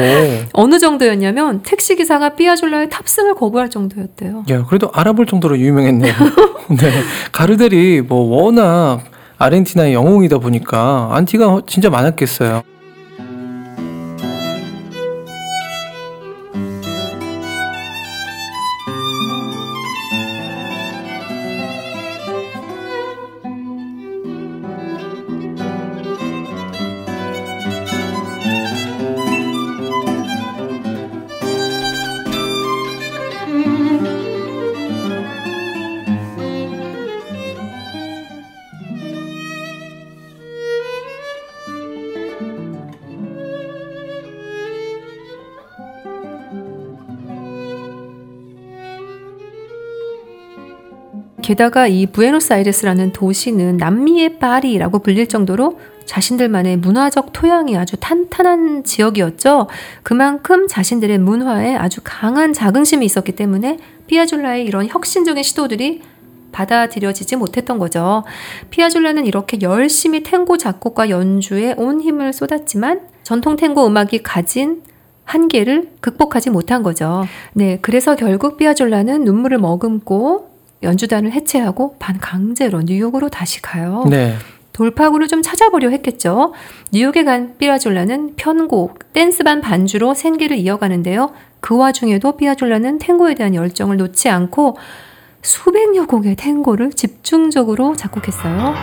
어느 0.53 0.79
정도였냐면 0.79 1.63
택시 1.65 1.97
기사가 1.97 2.31
삐아줄라의 2.37 2.91
탑승을 2.91 3.35
거부할 3.35 3.71
정도였대요. 3.71 4.45
야, 4.51 4.65
그래도 4.67 4.89
알아볼 4.93 5.27
정도로 5.27 5.59
유명했네요. 5.59 6.13
네. 6.79 6.93
가르델이 7.33 8.03
뭐 8.03 8.21
워낙 8.41 9.01
아르헨티나의 9.39 9.95
영웅이다 9.95 10.39
보니까 10.39 11.11
안티가 11.13 11.63
진짜 11.67 11.91
많았겠어요. 11.91 12.63
게다가 51.49 51.87
이 51.87 52.05
부에노스아이레스라는 52.05 53.15
도시는 53.15 53.79
남미의 53.79 54.39
파리라고 54.39 54.99
불릴 54.99 55.29
정도로 55.29 55.79
자신들만의 56.05 56.77
문화적 56.77 57.33
토양이 57.33 57.75
아주 57.75 57.97
탄탄한 57.99 58.85
지역이었죠. 58.85 59.67
그만큼 60.03 60.67
자신들의 60.69 61.17
문화에 61.17 61.75
아주 61.75 62.03
강한 62.05 62.53
자긍심이 62.53 63.07
있었기 63.07 63.33
때문에 63.33 63.79
피아줄라의 64.09 64.67
이런 64.67 64.89
혁신적인 64.89 65.43
시도들이 65.43 66.03
받아들여지지 66.53 67.37
못했던 67.37 67.79
거죠. 67.79 68.25
피아줄라는 68.69 69.25
이렇게 69.25 69.57
열심히 69.63 70.23
탱고 70.23 70.59
작곡과 70.59 71.09
연주에 71.09 71.75
온 71.79 72.03
힘을 72.03 72.35
쏟았지만 72.35 73.09
전통 73.23 73.57
탱고 73.57 73.87
음악이 73.87 74.23
가진 74.23 74.83
한계를 75.25 75.93
극복하지 76.01 76.51
못한 76.51 76.83
거죠. 76.83 77.25
네, 77.55 77.79
그래서 77.81 78.17
결국 78.17 78.59
피아졸라는 78.59 79.25
눈물을 79.25 79.57
머금고 79.57 80.58
연주단을 80.83 81.33
해체하고 81.33 81.97
반강제로 81.99 82.83
뉴욕으로 82.83 83.29
다시 83.29 83.61
가요. 83.63 84.05
네. 84.09 84.35
돌파구를 84.73 85.27
좀 85.27 85.43
찾아보려 85.43 85.91
했겠죠. 85.91 86.55
뉴욕에 86.93 87.25
간 87.25 87.59
삐아졸라는 87.59 88.37
편곡, 88.37 89.13
댄스반 89.13 89.61
반주로 89.61 90.15
생계를 90.15 90.57
이어가는데요. 90.57 91.33
그 91.61 91.77
와중에도 91.77 92.37
삐아졸라는 92.37 92.99
탱고에 92.99 93.35
대한 93.35 93.57
열정을 93.57 93.97
놓지 93.97 94.29
않고 94.29 94.77
수백여 95.43 96.07
곡의 96.07 96.37
탱고를 96.37 96.93
집중적으로 96.93 97.97
작곡했어요. 97.97 98.75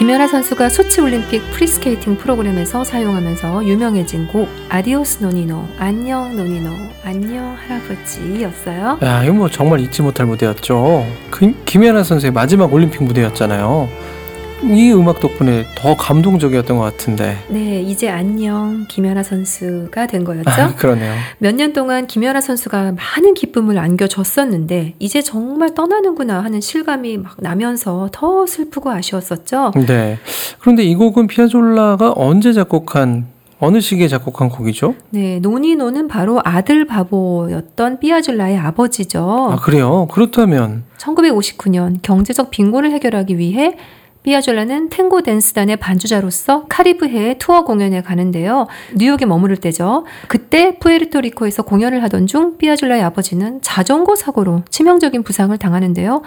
김연아 0.00 0.28
선수가 0.28 0.70
소치 0.70 1.02
올림픽 1.02 1.42
프리스케이팅 1.50 2.16
프로그램에서 2.16 2.84
사용하면서 2.84 3.66
유명해진 3.66 4.28
곡 4.28 4.48
Adiós 4.70 5.22
Nonino 5.22 5.68
안녕 5.78 6.34
노니노 6.34 6.70
안녕 7.04 7.54
할아버지였어요. 7.54 8.98
야, 9.02 9.24
이거 9.24 9.34
뭐 9.34 9.50
정말 9.50 9.80
잊지 9.80 10.00
못할 10.00 10.24
무대였죠. 10.24 11.06
그, 11.30 11.52
김연아 11.66 12.02
선수의 12.02 12.32
마지막 12.32 12.72
올림픽 12.72 13.04
무대였잖아요. 13.04 13.90
이 14.62 14.92
음악 14.92 15.20
덕분에 15.20 15.64
더 15.74 15.96
감동적이었던 15.96 16.76
것 16.76 16.82
같은데. 16.84 17.36
네, 17.48 17.80
이제 17.80 18.08
안녕 18.10 18.86
김연아 18.88 19.22
선수가 19.22 20.06
된 20.06 20.22
거였죠. 20.24 20.50
아, 20.50 20.74
그러네요. 20.76 21.14
몇 21.38 21.54
년 21.54 21.72
동안 21.72 22.06
김연아 22.06 22.40
선수가 22.40 22.92
많은 22.92 23.34
기쁨을 23.34 23.78
안겨줬었는데 23.78 24.94
이제 24.98 25.22
정말 25.22 25.74
떠나는구나 25.74 26.44
하는 26.44 26.60
실감이 26.60 27.16
막 27.18 27.36
나면서 27.38 28.10
더 28.12 28.46
슬프고 28.46 28.90
아쉬웠었죠. 28.90 29.72
네. 29.86 30.18
그런데 30.60 30.82
이 30.84 30.94
곡은 30.94 31.26
피아졸라가 31.26 32.12
언제 32.16 32.52
작곡한 32.52 33.26
어느 33.62 33.80
시기에 33.80 34.08
작곡한 34.08 34.48
곡이죠? 34.48 34.94
네, 35.10 35.38
노니노는 35.40 36.08
바로 36.08 36.40
아들 36.44 36.86
바보였던 36.86 37.98
삐아줄라의 38.00 38.56
아버지죠. 38.58 39.50
아, 39.52 39.56
그래요? 39.56 40.06
그렇다면 40.10 40.84
1959년 40.98 41.98
경제적 42.02 42.50
빈곤을 42.50 42.90
해결하기 42.92 43.36
위해 43.38 43.76
삐아졸라는 44.22 44.90
탱고 44.90 45.22
댄스단의 45.22 45.76
반주자로서 45.76 46.66
카리브해에 46.68 47.38
투어 47.38 47.64
공연에 47.64 48.02
가는데요. 48.02 48.66
뉴욕에 48.94 49.24
머무를 49.24 49.56
때죠. 49.56 50.04
그때 50.28 50.76
푸에르토리코에서 50.78 51.62
공연을 51.62 52.02
하던 52.04 52.26
중 52.26 52.58
삐아졸라의 52.58 53.02
아버지는 53.02 53.62
자전거 53.62 54.16
사고로 54.16 54.62
치명적인 54.68 55.22
부상을 55.22 55.56
당하는데요. 55.56 56.22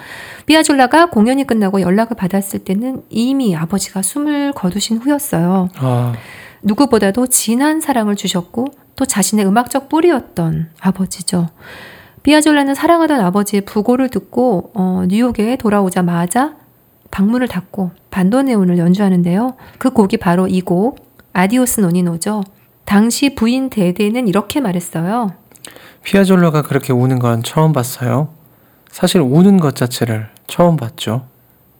삐아졸라가 0.47 1.07
공연이 1.07 1.45
끝나고 1.45 1.81
연락을 1.81 2.17
받았을 2.17 2.59
때는 2.59 3.03
이미 3.09 3.55
아버지가 3.55 4.01
숨을 4.01 4.53
거두신 4.53 4.97
후였어요. 4.97 5.69
아, 5.75 6.13
누구보다도 6.63 7.27
진한 7.27 7.79
사랑을 7.79 8.15
주셨고 8.15 8.67
또 8.95 9.05
자신의 9.05 9.45
음악적 9.45 9.89
뿌리였던 9.89 10.71
아버지죠. 10.79 11.49
삐아졸라는 12.23 12.73
사랑하던 12.73 13.19
아버지의 13.19 13.61
부고를 13.61 14.09
듣고 14.09 14.71
어, 14.73 15.03
뉴욕에 15.07 15.57
돌아오자마자 15.57 16.55
방문을 17.13 17.47
닫고 17.47 17.91
반도네온을 18.09 18.77
연주하는데요. 18.79 19.53
그 19.77 19.91
곡이 19.91 20.17
바로 20.17 20.47
이 20.47 20.61
곡 20.61 21.13
Adiós 21.33 21.81
Nonino죠. 21.81 22.43
당시 22.85 23.35
부인 23.35 23.69
데데는 23.69 24.27
이렇게 24.27 24.59
말했어요. 24.61 25.31
피아졸라가 26.03 26.63
그렇게 26.63 26.91
우는 26.91 27.19
건 27.19 27.43
처음 27.43 27.71
봤어요. 27.71 28.29
사실 28.89 29.21
우는 29.21 29.59
것 29.59 29.75
자체를 29.75 30.27
처음 30.47 30.75
봤죠. 30.75 31.25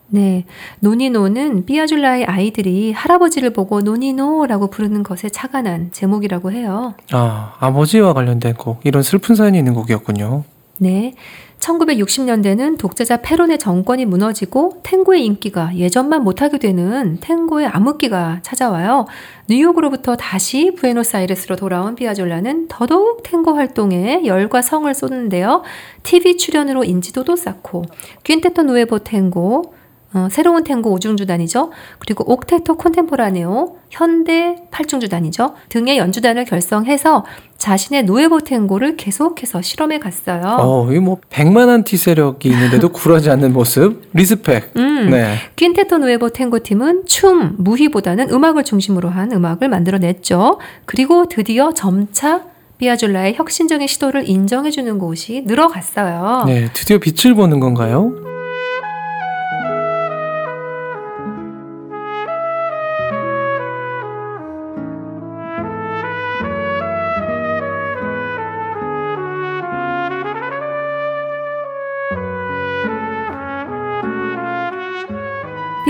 네, 0.08 0.46
노니노는 0.80 1.66
삐아줄라의 1.66 2.26
아이들이 2.26 2.92
할아버지를 2.94 3.52
보고 3.52 3.82
노니노라고 3.82 4.68
부르는 4.68 5.02
것에 5.02 5.30
착안한 5.30 5.90
제목이라고 5.92 6.52
해요. 6.52 6.94
아, 7.12 7.56
아버지와 7.60 8.14
관련된 8.14 8.54
곡, 8.54 8.82
이런 8.84 9.02
슬픈 9.02 9.34
사연이 9.36 9.58
있는 9.58 9.74
곡이었군요. 9.74 10.44
네. 10.78 11.16
1960년대는 11.64 12.78
독재자 12.78 13.18
페론의 13.18 13.58
정권이 13.58 14.06
무너지고 14.06 14.82
탱고의 14.84 15.26
인기가 15.26 15.76
예전만 15.76 16.24
못하게 16.24 16.58
되는 16.58 17.18
탱고의 17.22 17.68
암흑기가 17.68 18.40
찾아와요. 18.42 19.06
뉴욕으로부터 19.50 20.18
다시 20.18 20.72
부에노스아이레스로 20.76 21.56
돌아온 21.56 21.96
피아졸라는 21.96 22.68
더더욱 22.68 23.24
탱고 23.24 23.54
활동에 23.54 24.26
열과 24.26 24.62
성을 24.62 24.94
쏟는데요. 24.94 25.64
TV 26.04 26.38
출연으로 26.38 26.84
인지도도 26.84 27.36
쌓고 27.36 27.86
Quinteto 28.24 28.64
Nuevo 28.64 29.00
Tango, 29.00 29.74
어, 30.14 30.28
새로운 30.32 30.64
탱고 30.64 30.92
오중주단이죠. 30.92 31.72
그리고 32.00 32.32
Octeto 32.32 32.78
Contemporáneo, 32.78 33.78
현대 33.90 34.56
팔중주단이죠. 34.72 35.54
등의 35.70 35.98
연주단을 35.98 36.46
결성해서 36.46 37.26
자신의 37.58 38.04
Nuevo 38.04 38.42
Tango를 38.42 38.96
계속해서 38.98 39.62
실험해 39.62 40.00
갔어요. 40.00 40.58
어, 40.60 40.92
이 40.92 40.97
뭐 40.97 41.18
백만 41.30 41.84
안티 41.84 41.98
세력이 41.98 42.50
있는데도 42.50 42.90
굴하지 42.94 43.30
않는 43.32 43.54
모습. 43.54 44.02
respect. 44.14 44.74
음, 44.78 45.10
네. 45.10 45.36
퀸테토 45.56 45.98
누에보 45.98 46.30
탱고 46.30 46.60
팀은 46.60 47.06
춤, 47.06 47.56
무희보다는 47.58 48.30
음악을 48.32 48.64
중심으로 48.64 49.10
한 49.10 49.32
음악을 49.32 49.70
만들어냈죠. 49.70 50.60
그리고 50.86 51.26
드디어 51.28 51.74
점차 51.74 52.44
피아졸라의 52.78 53.36
혁신적인 53.36 53.88
시도를 53.88 54.28
인정해주는 54.28 55.00
곳이 55.00 55.44
늘어갔어요. 55.46 56.44
네, 56.48 56.70
드디어 56.74 56.98
빛을 56.98 57.34
보는 57.34 57.60
건가요? 57.60 58.14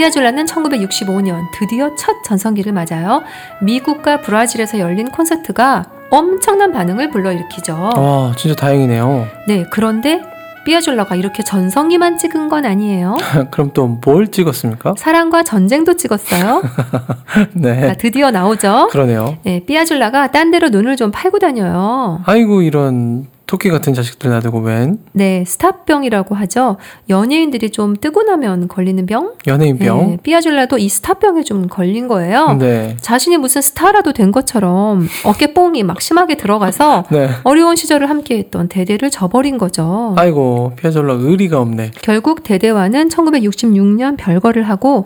피아졸라는 0.08 0.46
1965년 0.46 1.46
드디어 1.54 1.96
첫 1.96 2.24
전성기를 2.26 2.74
맞아요. 2.74 3.24
미국과 3.62 4.20
브라질에서 4.20 4.78
열린 4.80 5.10
콘서트가 5.10 5.86
엄청난 6.10 6.74
반응을 6.74 7.10
불러일으키죠. 7.10 7.74
와, 7.96 8.34
진짜 8.38 8.54
다행이네요. 8.54 9.28
네, 9.48 9.66
그런데 9.72 10.22
피아졸라가 10.66 11.16
이렇게 11.16 11.42
전성기만 11.42 12.18
찍은 12.18 12.50
건 12.50 12.66
아니에요. 12.66 13.16
그럼 13.52 13.72
또 13.74 13.88
뭘 14.04 14.28
찍었습니까? 14.28 14.96
사랑과 14.98 15.42
전쟁도 15.44 15.94
찍었어요. 15.96 16.62
자, 16.68 17.48
네. 17.54 17.96
드디어 17.98 18.30
나오죠. 18.30 18.90
그러네요. 18.92 19.38
네, 19.44 19.62
피아졸라가 19.66 20.32
딴 20.32 20.52
데로 20.52 20.68
눈을 20.68 20.98
좀 20.98 21.12
팔고 21.12 21.40
다녀요. 21.40 22.20
아이고, 22.26 22.62
이런 22.62 23.28
토끼 23.46 23.70
같은 23.70 23.94
자식들 23.94 24.32
놔두고 24.32 24.60
웬 24.60 25.00
네, 25.12 25.44
스타병이라고 25.46 26.34
하죠. 26.34 26.78
연예인들이 27.10 27.70
좀 27.72 27.96
뜨고 27.96 28.24
나면 28.24 28.68
걸리는 28.68 29.06
병? 29.06 29.34
연예인병. 29.46 29.98
네, 30.08 30.18
피아졸라도 30.24 30.78
이 30.78 30.88
스타병에 30.88 31.44
좀 31.44 31.68
걸린 31.68 32.08
거예요. 32.08 32.54
네. 32.58 32.96
자신이 33.02 33.38
무슨 33.38 33.62
스타라도 33.62 34.14
된 34.14 34.32
것처럼 34.32 35.08
어깨뽕이 35.26 35.84
막 35.84 36.02
심하게 36.02 36.36
들어가서 36.36 37.06
네. 37.12 37.30
어려운 37.44 37.76
시절을 37.76 38.10
함께했던 38.10 38.70
대대를 38.70 39.12
저버린 39.12 39.58
거죠. 39.58 40.16
아이고, 40.18 40.74
피아졸라 40.78 41.14
의리가 41.16 41.60
없네. 41.60 41.92
결국 42.02 42.44
대대와는 42.44 43.10
1966년 43.10 44.18
별거를 44.18 44.64
하고 44.64 45.06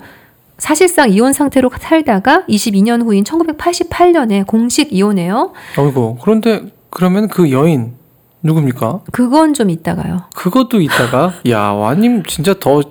사실상 0.59 1.11
이혼 1.11 1.33
상태로 1.33 1.69
살다가 1.79 2.43
22년 2.47 3.03
후인 3.03 3.23
1988년에 3.23 4.45
공식 4.47 4.93
이혼해요. 4.93 5.53
아이고, 5.75 6.17
그런데 6.21 6.61
그러면 6.89 7.27
그 7.27 7.51
여인 7.51 7.96
누굽니까? 8.43 9.01
그건 9.11 9.53
좀 9.53 9.69
이따가요. 9.69 10.23
그것도 10.35 10.81
있다가 10.81 11.33
야 11.49 11.59
와님 11.69 12.23
진짜 12.23 12.53
더 12.59 12.81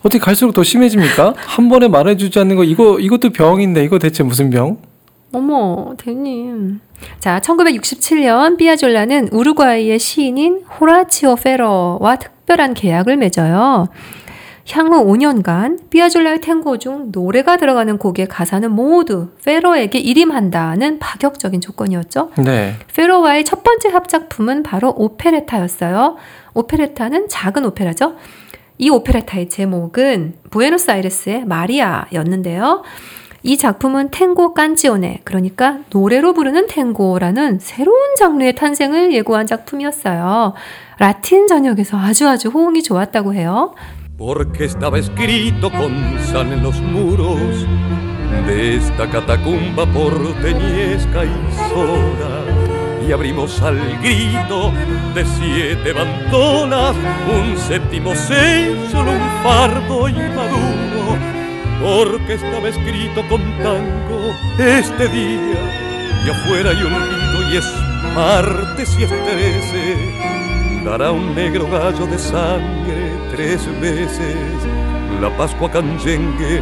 어떻게 0.00 0.18
갈수록 0.18 0.52
더 0.52 0.62
심해집니까? 0.62 1.34
한 1.36 1.68
번에 1.68 1.88
말해주지 1.88 2.38
않는 2.40 2.56
거 2.56 2.64
이거 2.64 2.98
이것도 2.98 3.30
병인데 3.30 3.84
이거 3.84 3.98
대체 3.98 4.22
무슨 4.22 4.50
병? 4.50 4.78
어머, 5.32 5.92
대님. 5.98 6.80
자, 7.20 7.38
1967년 7.40 8.56
피아졸라는 8.56 9.28
우루과이의 9.30 9.98
시인인 9.98 10.64
호라치오 10.80 11.36
페러와 11.36 12.16
특별한 12.16 12.72
계약을 12.74 13.18
맺어요. 13.18 13.88
향후 14.72 15.04
5년간 15.04 15.90
피아졸라의 15.90 16.40
탱고 16.40 16.78
중 16.78 17.10
노래가 17.10 17.56
들어가는 17.56 17.96
곡의 17.98 18.28
가사는 18.28 18.70
모두 18.70 19.28
페러에게 19.44 19.98
일임한다는 19.98 20.98
파격적인 20.98 21.60
조건이었죠. 21.60 22.30
네. 22.38 22.74
페로와의 22.94 23.44
첫 23.44 23.62
번째 23.62 23.88
합작품은 23.88 24.62
바로 24.62 24.92
오페레타였어요. 24.96 26.16
오페레타는 26.54 27.28
작은 27.28 27.64
오페라죠. 27.64 28.16
이 28.78 28.90
오페레타의 28.90 29.48
제목은 29.48 30.34
부에노스아이레스의 30.50 31.44
마리아였는데요. 31.46 32.82
이 33.44 33.56
작품은 33.56 34.10
탱고 34.10 34.52
깐지오네, 34.52 35.20
그러니까 35.24 35.78
노래로 35.90 36.34
부르는 36.34 36.66
탱고라는 36.66 37.60
새로운 37.60 38.16
장르의 38.16 38.54
탄생을 38.54 39.12
예고한 39.14 39.46
작품이었어요. 39.46 40.54
라틴 40.98 41.46
전역에서 41.46 41.96
아주 41.96 42.28
아주 42.28 42.48
호응이 42.48 42.82
좋았다고 42.82 43.34
해요. 43.34 43.74
Porque 44.18 44.64
estaba 44.64 44.98
escrito 44.98 45.70
con 45.70 45.94
sal 46.18 46.52
en 46.52 46.64
los 46.64 46.80
muros 46.80 47.38
de 48.46 48.74
esta 48.74 49.08
catacumba 49.08 49.86
porteñesca 49.86 51.24
y 51.24 51.70
sola. 51.70 52.42
Y 53.06 53.12
abrimos 53.12 53.62
al 53.62 53.78
grito 54.02 54.72
de 55.14 55.24
siete 55.24 55.92
bandolas, 55.92 56.96
un 57.32 57.56
séptimo 57.56 58.12
seis, 58.16 58.76
solo 58.90 59.12
un 59.12 59.42
fardo 59.44 60.08
inmaduro, 60.08 61.16
porque 61.80 62.34
estaba 62.34 62.68
escrito 62.68 63.22
con 63.30 63.40
tango 63.62 64.34
este 64.58 65.08
día, 65.08 65.62
y 66.26 66.30
afuera 66.30 66.70
hay 66.70 66.82
olvido 66.82 67.52
y 67.52 67.56
es 67.56 67.72
martes 68.16 68.96
y 68.98 69.04
es 69.04 69.10
trece 69.10 70.28
dará 70.84 71.12
un 71.12 71.34
negro 71.34 71.68
gallo 71.70 72.06
de 72.06 72.18
sangre 72.18 73.07
tres 73.38 73.64
veces 73.80 74.34
la 75.20 75.30
Pascua 75.36 75.70
canyengue 75.70 76.60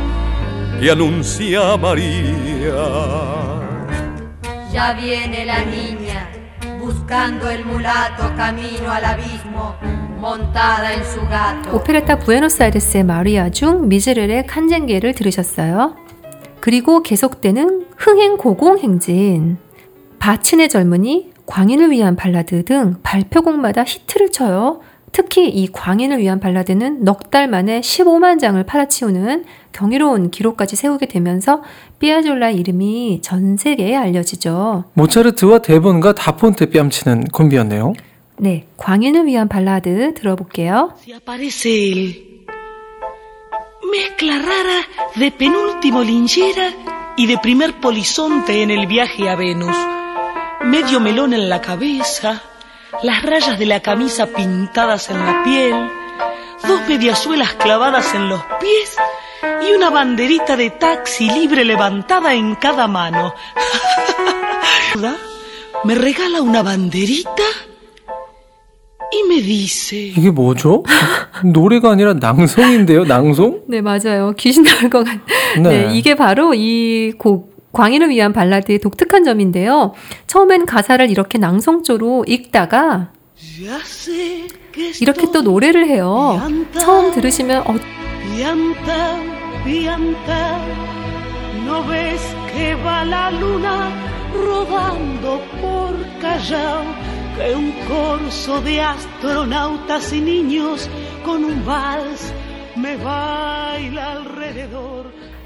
que 0.79 0.91
anuncia 0.91 1.75
María. 1.79 2.77
Ya 4.71 4.93
viene 4.93 5.47
la 5.47 5.65
niña 5.65 6.29
buscando 6.79 7.49
el 7.49 7.65
mulato 7.65 8.25
camino 8.37 8.91
al 8.91 9.07
abismo 9.07 9.75
montada 10.21 10.93
en 10.93 11.03
su 11.03 11.21
gato. 11.31 11.75
오페레타 11.75 12.19
부에노스아이레스의 12.19 13.05
마리아 13.05 13.49
중 13.49 13.89
미제렐의 13.89 14.47
칸젠게를 14.47 15.15
들으셨어요. 15.15 15.97
그리고 16.61 17.03
계속되는 17.03 17.87
흥행 17.97 18.37
고공 18.37 18.77
행진, 18.81 19.57
바친의 20.19 20.69
젊은이, 20.69 21.31
광인을 21.47 21.91
위한 21.91 22.17
발라드 22.17 22.67
등 22.67 22.97
발표곡마다 23.03 23.85
히트를 23.85 24.31
쳐요. 24.31 24.83
특히 25.17 25.49
이 25.49 25.67
광인을 25.73 26.19
위한 26.19 26.41
발라드는 26.41 27.03
넉 27.03 27.31
달 27.31 27.49
만에 27.49 27.81
15만 27.81 28.39
장을 28.39 28.63
팔아치우는 28.63 29.47
경이로운 29.73 30.31
기록까지 30.31 30.77
세우게 30.77 31.07
되면서 31.07 31.63
피아졸라 32.01 32.51
이름이 32.51 33.21
전 33.23 33.57
세계에 33.57 33.97
알려지죠. 33.97 34.85
모차르트와 34.93 35.61
데본과 35.61 36.15
다폰테 36.15 36.67
뺨치는 36.69 37.29
콤비였네요. 37.33 37.95
네, 38.41 38.67
광인을 38.77 39.25
위한 39.25 39.49
발라드 39.49 40.13
들어볼게요. 40.13 40.93
Mezcla 43.89 44.37
rara 44.37 44.83
de 45.19 45.31
penúltimo 45.31 46.03
linchera 46.03 46.69
y 47.17 47.27
de 47.27 47.39
primer 47.39 47.81
polizonte 47.81 48.63
en 48.63 48.71
el 48.71 48.87
viaje 48.87 49.31
a 49.31 49.37
Venus. 49.37 49.77
Medio 50.65 51.01
melón 51.01 51.33
en 51.33 51.49
la 51.49 51.63
cabeza, 51.63 52.43
las 53.04 53.24
rayas 53.24 53.58
de 53.58 53.66
la 53.66 53.80
camisa 53.80 54.28
pintadas 54.28 55.10
en 55.10 55.18
la 55.26 55.44
piel, 55.44 55.76
dos 56.68 56.82
mediasuelas 56.88 57.54
clavadas 57.54 58.14
en 58.14 58.30
los 58.30 58.42
pies 58.60 58.96
y 59.68 59.74
una 59.74 59.90
banderita 59.90 60.56
de 60.56 60.70
taxi 60.72 61.30
libre 61.30 61.66
levantada 61.66 62.34
en 62.34 62.56
cada 62.56 62.88
mano. 62.88 63.34
Me 65.84 65.96
regala 65.96 66.42
una 66.42 66.62
banderita 66.62 67.44
y 69.12 69.28
me 69.28 69.42
dice... 69.42 70.14
이게 70.16 70.30
뭐죠? 70.32 70.84
노래가 71.44 71.92
아니라 71.92 72.14
낭송인데요, 72.14 73.06
낭송? 73.06 73.64
네, 73.68 73.82
맞아요. 73.82 74.34
귀신 74.38 74.64
나올 74.64 74.90
것 74.90 75.04
같. 75.04 75.20
네. 75.58 75.88
네, 75.88 75.98
이게 75.98 76.16
바로 76.16 76.54
이 76.54 77.14
곡 77.18 77.52
광인을 77.77 78.09
위한 78.09 78.33
발라드의 78.33 78.79
독특한 78.79 79.23
점인데요. 79.23 79.93
처음엔 80.27 80.65
가사를 80.65 81.11
이렇게 81.11 81.37
낭송조로 81.37 82.25
읽다가 82.27 83.13
이렇게 85.01 85.31
또 85.31 85.43
노래를 85.43 85.87
해요. 85.87 86.41
처음 86.81 87.13
들으시면 87.13 87.65
어. 87.67 87.75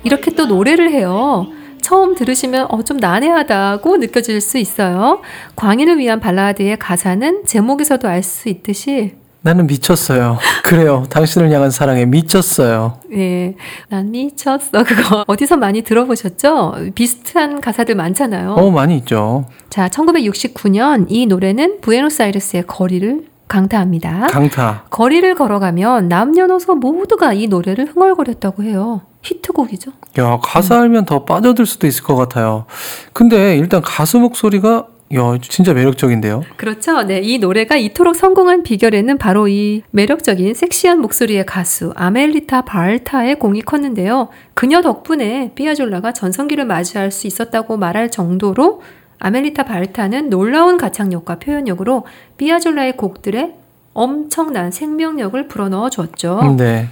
이렇게 0.05 0.31
또 0.31 0.47
노래를 0.47 0.91
해요. 0.93 1.53
처음 1.91 2.15
들으시면 2.15 2.69
어, 2.71 2.85
좀 2.85 2.99
난해하다고 2.99 3.97
느껴질 3.97 4.41
수 4.41 4.59
있어요. 4.59 5.23
광인을 5.57 5.99
위한 5.99 6.21
발라드의 6.21 6.79
가사는 6.79 7.45
제목에서도 7.47 8.07
알 8.07 8.23
수 8.23 8.49
있듯이 8.49 9.15
나는 9.41 9.67
미쳤어요. 9.67 10.39
그래요. 10.63 11.05
당신을 11.11 11.51
향한 11.51 11.71
사랑에 11.73 12.05
미쳤어요. 12.07 13.01
예, 13.15 13.57
난 13.89 14.09
미쳤어. 14.13 14.85
그거 14.85 15.25
어디서 15.27 15.57
많이 15.57 15.83
들어보셨죠? 15.83 16.75
비슷한 16.95 17.61
가사들 17.61 17.97
많잖아요. 17.97 18.53
어, 18.53 18.71
많이 18.71 18.97
있죠. 18.99 19.47
자, 19.69 19.89
1969년 19.89 21.07
이 21.09 21.27
노래는 21.27 21.81
부에노스아이레스의 21.81 22.69
거리를 22.69 23.25
강타합니다. 23.49 24.29
강타. 24.29 24.85
거리를 24.91 25.35
걸어가면 25.35 26.07
남녀노소 26.07 26.77
모두가 26.77 27.33
이 27.33 27.49
노래를 27.49 27.87
흥얼거렸다고 27.87 28.63
해요. 28.63 29.01
히트곡이죠. 29.23 29.93
야, 30.19 30.39
가사 30.43 30.81
알면 30.81 31.05
더 31.05 31.25
빠져들 31.25 31.67
수도 31.67 31.87
있을 31.87 32.05
것 32.05 32.17
같아요. 32.17 32.67
근데 33.13 33.57
일단 33.57 33.83
가수 33.83 34.19
목소리가 34.19 34.87
야, 35.13 35.39
진짜 35.43 35.75
매력적인데요. 35.75 36.45
그렇죠. 36.57 37.03
네, 37.03 37.21
이 37.21 37.39
노래가 37.39 37.77
이토록 37.77 38.15
성공한 38.15 38.63
비결에는 38.63 39.19
바로 39.19 39.49
이 39.49 39.83
매력적인 39.91 40.55
섹시한 40.55 41.01
목소리의 41.01 41.47
가수 41.47 41.93
아멜리타 41.97 42.63
바알타의 42.63 43.41
공이 43.41 43.63
컸는데요. 43.63 44.29
그녀 44.55 44.83
덕분에 44.83 45.51
삐아졸라가 45.57 46.13
전성기를 46.13 46.65
맞이할 46.65 47.11
수 47.11 47.27
있었다고 47.27 47.77
말할 47.77 48.13
정도로 48.13 48.83
아멜리타 49.19 49.65
바알타는 49.65 50.31
놀라운 50.31 50.79
가창력과 50.79 51.41
표현력으로 51.41 52.07
삐아졸라의 52.37 52.97
곡들에 52.97 53.57
엄청난 53.93 54.71
생명력을 54.71 55.49
불어넣어 55.49 55.91
주었죠. 55.91 56.55
네. 56.57 56.89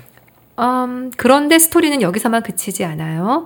음, 0.58 1.10
그런데 1.16 1.58
스토리는 1.58 2.02
여기서만 2.02 2.42
그치지 2.42 2.84
않아요. 2.84 3.44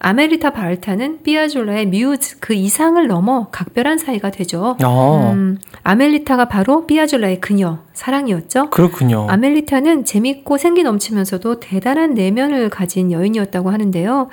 아멜리타 0.00 0.50
발타르는 0.50 1.22
삐아졸라의 1.22 1.86
뮤즈 1.86 2.38
그 2.40 2.54
이상을 2.54 3.06
넘어 3.06 3.48
각별한 3.50 3.98
사이가 3.98 4.30
되죠. 4.30 4.76
어, 4.82 5.32
음, 5.34 5.58
아멜리타가 5.82 6.46
바로 6.46 6.86
삐아졸라의 6.86 7.40
그녀, 7.40 7.80
사랑이었죠. 8.00 8.70
그렇군요. 8.70 9.26
아멜리타는 9.28 10.06
재밌고 10.06 10.56
생기 10.56 10.82
넘치면서도 10.82 11.60
대단한 11.60 12.14
내면을 12.14 12.70
가진 12.70 13.12
여인이었다고 13.12 13.70
하는데요. 13.70 14.28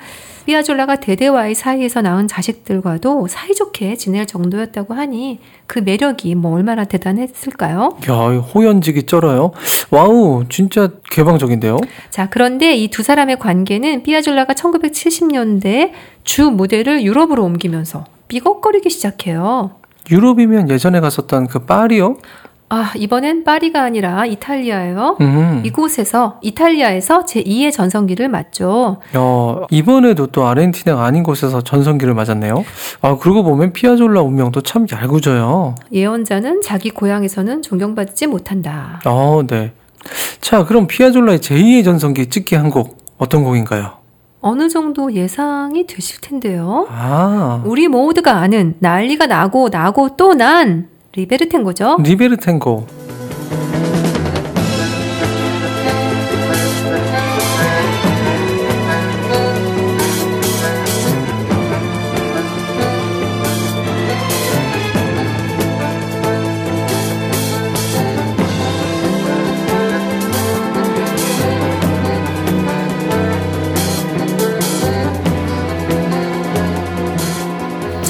삐아졸라가 0.46 0.96
데데와의 1.00 1.54
사이에서 1.54 2.00
낳은 2.00 2.28
자식들과도 2.28 3.26
사이좋게 3.28 3.96
지낼 3.96 4.26
정도였다고 4.26 4.94
하니 4.94 5.40
그 5.66 5.80
매력이 5.80 6.34
뭐 6.34 6.54
얼마나 6.54 6.84
대단했을까요? 6.84 7.98
야, 8.08 8.14
호연지기 8.38 9.02
쩔어요. 9.04 9.52
wow, 9.90 10.44
진짜 10.48 10.88
개방적인데요. 11.10 11.76
자, 12.10 12.30
그런데 12.30 12.74
이 12.74 12.88
두 12.88 13.02
사람의 13.02 13.38
관계는 13.38 14.02
삐아졸라가 14.02 14.54
1970년대 14.54 15.90
주 16.24 16.50
무대를 16.50 17.02
유럽으로 17.02 17.44
옮기면서 17.44 18.06
삐걱거리기 18.28 18.88
시작해요. 18.88 19.72
유럽이면 20.10 20.70
예전에 20.70 21.00
갔었던 21.00 21.48
그 21.48 21.58
파리요? 21.60 22.16
아, 22.70 22.92
이번엔 22.96 23.44
파리가 23.44 23.82
아니라 23.82 24.26
이탈리아예요. 24.26 25.16
음. 25.22 25.62
이곳에서 25.64 26.38
이탈리아에서 26.42 27.24
제2의 27.24 27.72
전성기를 27.72 28.28
맞죠. 28.28 28.98
야, 29.16 29.66
이번에도 29.70 30.26
또 30.26 30.46
아르헨티나가 30.46 31.04
아닌 31.04 31.22
곳에서 31.22 31.62
전성기를 31.62 32.12
맞았네요. 32.12 32.64
아, 33.00 33.16
그러고 33.16 33.42
보면 33.42 33.72
피아졸라 33.72 34.20
운명도 34.20 34.60
참 34.62 34.86
얄궂어요. 34.90 35.76
예언자는 35.92 36.60
자기 36.62 36.90
고향에서는 36.90 37.62
존경받지 37.62 38.26
못한다. 38.26 39.00
아, 39.04 39.42
네. 39.46 39.72
자, 40.42 40.64
그럼 40.66 40.86
피아졸라의 40.86 41.38
제2의 41.38 41.84
전성기 41.84 42.26
찍기 42.28 42.54
한 42.54 42.68
곡 42.70 42.98
어떤 43.16 43.44
곡인가요? 43.44 43.92
어느 44.40 44.68
정도 44.68 45.12
예상이 45.14 45.86
되실 45.86 46.20
텐데요. 46.20 46.86
아, 46.90 47.62
우리 47.64 47.88
모두가 47.88 48.36
아는 48.36 48.76
난리가 48.78 49.26
나고 49.26 49.70
나고 49.70 50.16
또 50.16 50.34
난 50.34 50.88
리베르텐고죠. 51.14 51.96
리베르탱고. 52.02 52.86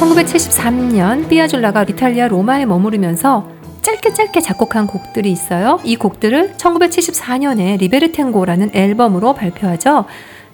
1973년 0.09 1.29
삐아졸라가 1.29 1.83
이탈리아 1.83 2.29
로마에 2.29 2.65
머무르면서 2.65 3.47
짧게 3.83 4.15
짧게 4.15 4.41
작곡한 4.41 4.87
곡들이 4.87 5.31
있어요. 5.31 5.81
이 5.85 5.97
곡들을 5.97 6.55
1974년에 6.57 7.79
Libertango라는 7.79 8.71
앨범으로 8.73 9.35
발표하죠. 9.35 10.07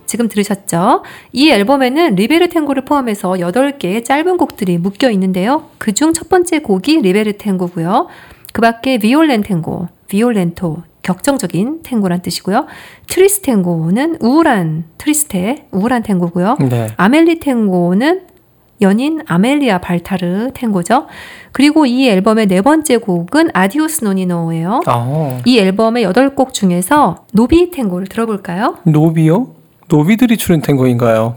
지금 0.07 0.29
들으셨죠? 0.29 1.03
이 1.33 1.51
앨범에는 1.51 2.17
Libertango를 2.17 2.85
포함해서 2.85 3.31
8개의 3.33 4.05
짧은 4.05 4.37
곡들이 4.37 4.77
묶여 4.79 5.11
있는데요. 5.11 5.71
그중 5.79 6.13
첫 6.13 6.29
번째 6.29 6.59
곡이 6.59 7.01
Libertango고요. 7.03 8.09
그 8.53 8.61
밖에 8.61 8.99
Violentango, 8.99 9.89
violento, 10.09 10.83
격정적인 11.03 11.83
탱고란 11.83 12.23
뜻이고요. 12.23 12.67
Tristango는 13.09 14.19
우울한 14.21 14.85
triste, 14.99 15.69
우울한 15.71 16.03
탱고고요. 16.03 16.59
네. 16.69 16.89
Amelitango는 16.97 18.34
연인 18.81 19.21
아멜리아 19.27 19.79
발타르 19.79 20.51
탱고죠. 20.55 21.07
그리고 21.53 21.87
이 21.87 22.09
앨범의 22.09 22.47
네 22.47 22.61
번째 22.61 22.97
곡은 22.99 23.51
Adiós 23.55 24.05
Nonino예요. 24.05 24.81
아, 24.87 25.41
이 25.45 25.59
앨범의 25.59 26.03
여덟 26.03 26.35
곡 26.35 26.53
중에서 26.53 27.27
Novitango를 27.33 28.09
들어볼까요? 28.09 28.79
노비요? 28.85 29.49
노비들이 29.89 30.37
추는 30.37 30.61
탱고인가요? 30.61 31.37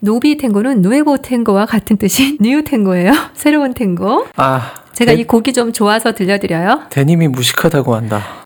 Novitango는 0.00 0.82
Nuevo 0.82 1.18
Tango와 1.18 1.66
같은 1.66 1.96
뜻인 1.96 2.38
new 2.42 2.62
탱고예요. 2.62 3.12
새로운 3.34 3.74
탱고. 3.74 4.26
아, 4.36 4.72
제가 4.92 5.12
데, 5.12 5.20
이 5.20 5.24
곡이 5.24 5.52
좀 5.52 5.72
좋아서 5.72 6.12
들려드려요. 6.12 6.82
데님이 6.90 7.28
무식하다고 7.28 7.94
한다. 7.94 8.44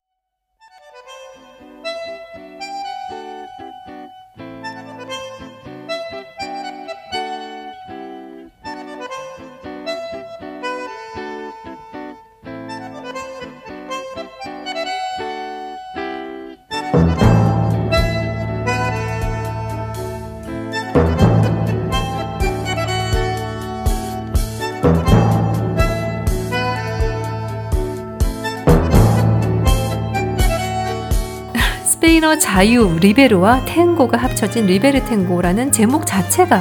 자유, 32.42 32.98
libero와 33.00 33.64
탱고가 33.66 34.16
합쳐진 34.16 34.66
Libertango라는 34.66 35.70
제목 35.70 36.04
자체가 36.04 36.60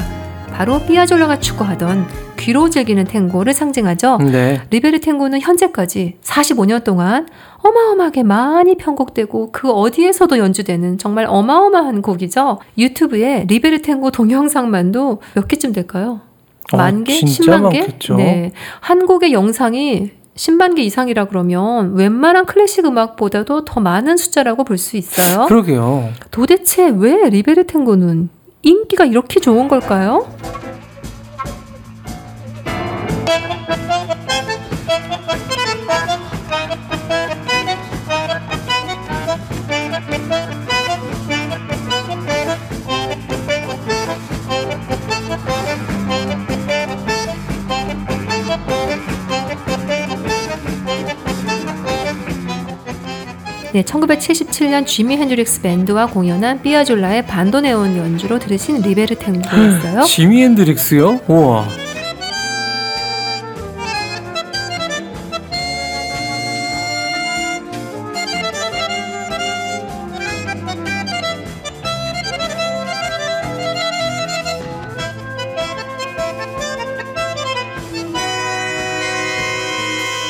바로 0.53 0.79
삐아졸라가 0.79 1.39
추구하던 1.39 2.05
귀로 2.37 2.69
즐기는 2.69 3.03
탱고를 3.03 3.51
상징하죠. 3.51 4.19
네. 4.19 4.61
Libertango는 4.69 5.41
현재까지 5.41 6.17
45년 6.21 6.83
동안 6.83 7.27
어마어마하게 7.63 8.21
많이 8.21 8.75
편곡되고 8.77 9.51
그 9.51 9.71
어디에서도 9.71 10.37
연주되는 10.37 10.99
정말 10.99 11.25
어마어마한 11.27 12.03
곡이죠. 12.03 12.59
유튜브에 12.77 13.45
Libertango 13.47 14.11
동영상만도 14.11 15.19
몇 15.33 15.47
개쯤 15.47 15.73
될까요? 15.73 16.21
어, 16.73 16.77
만 16.77 17.03
개? 17.03 17.13
진짜 17.13 17.57
10만 17.57 17.71
개? 17.71 17.79
많겠죠. 17.79 18.17
네. 18.17 18.51
한 18.81 19.07
곡의 19.07 19.33
영상이 19.33 20.11
10만 20.35 20.75
개 20.75 20.81
이상이라 20.83 21.25
그러면 21.25 21.93
웬만한 21.95 22.45
클래식 22.45 22.85
음악보다도 22.85 23.65
더 23.65 23.79
많은 23.81 24.17
숫자라고 24.17 24.63
볼 24.63 24.77
수 24.77 24.97
있어요. 24.97 25.45
그러게요. 25.47 26.09
도대체 26.31 26.89
왜 26.89 27.29
Libertango는 27.29 28.29
인기가 28.63 29.05
이렇게 29.05 29.39
좋은 29.39 29.67
걸까요? 29.67 30.27
네, 53.73 53.83
1977년 53.83 54.85
지미 54.85 55.15
핸드릭스 55.15 55.61
밴드와 55.61 56.07
공연한 56.07 56.61
삐아졸라의 56.61 57.25
반도네온 57.25 57.95
연주로 57.95 58.37
들으신 58.37 58.81
리베르 58.81 59.15
탱고였어요. 59.15 60.03
지미 60.03 60.43
핸드릭스요? 60.43 61.21
우와. 61.27 61.65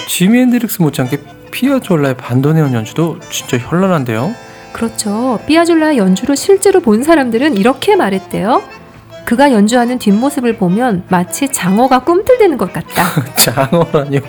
지미 0.08 0.40
핸드릭스 0.42 0.80
못지않게 0.84 1.41
피아졸라의 1.62 2.18
반도네온 2.18 2.74
연주도 2.74 3.20
진짜 3.30 3.60
현란한데요. 3.60 4.34
그렇죠. 4.74 5.40
삐아졸라의 5.46 6.00
연주를 6.00 6.36
실제로 6.36 6.80
본 6.80 7.04
사람들은 7.04 7.56
이렇게 7.56 7.96
말했대요. 7.96 8.64
그가 9.26 9.52
연주하는 9.52 10.00
뒷모습을 10.00 10.58
보면 10.58 11.04
마치 11.10 11.50
장어가 11.50 12.00
꿈틀대는 12.00 12.58
것 12.58 12.74
같다. 12.74 13.04
장어라뇨. 13.38 14.22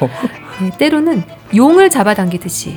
네, 0.60 0.70
때로는 0.76 1.22
용을 1.56 1.88
잡아당기듯이 1.88 2.76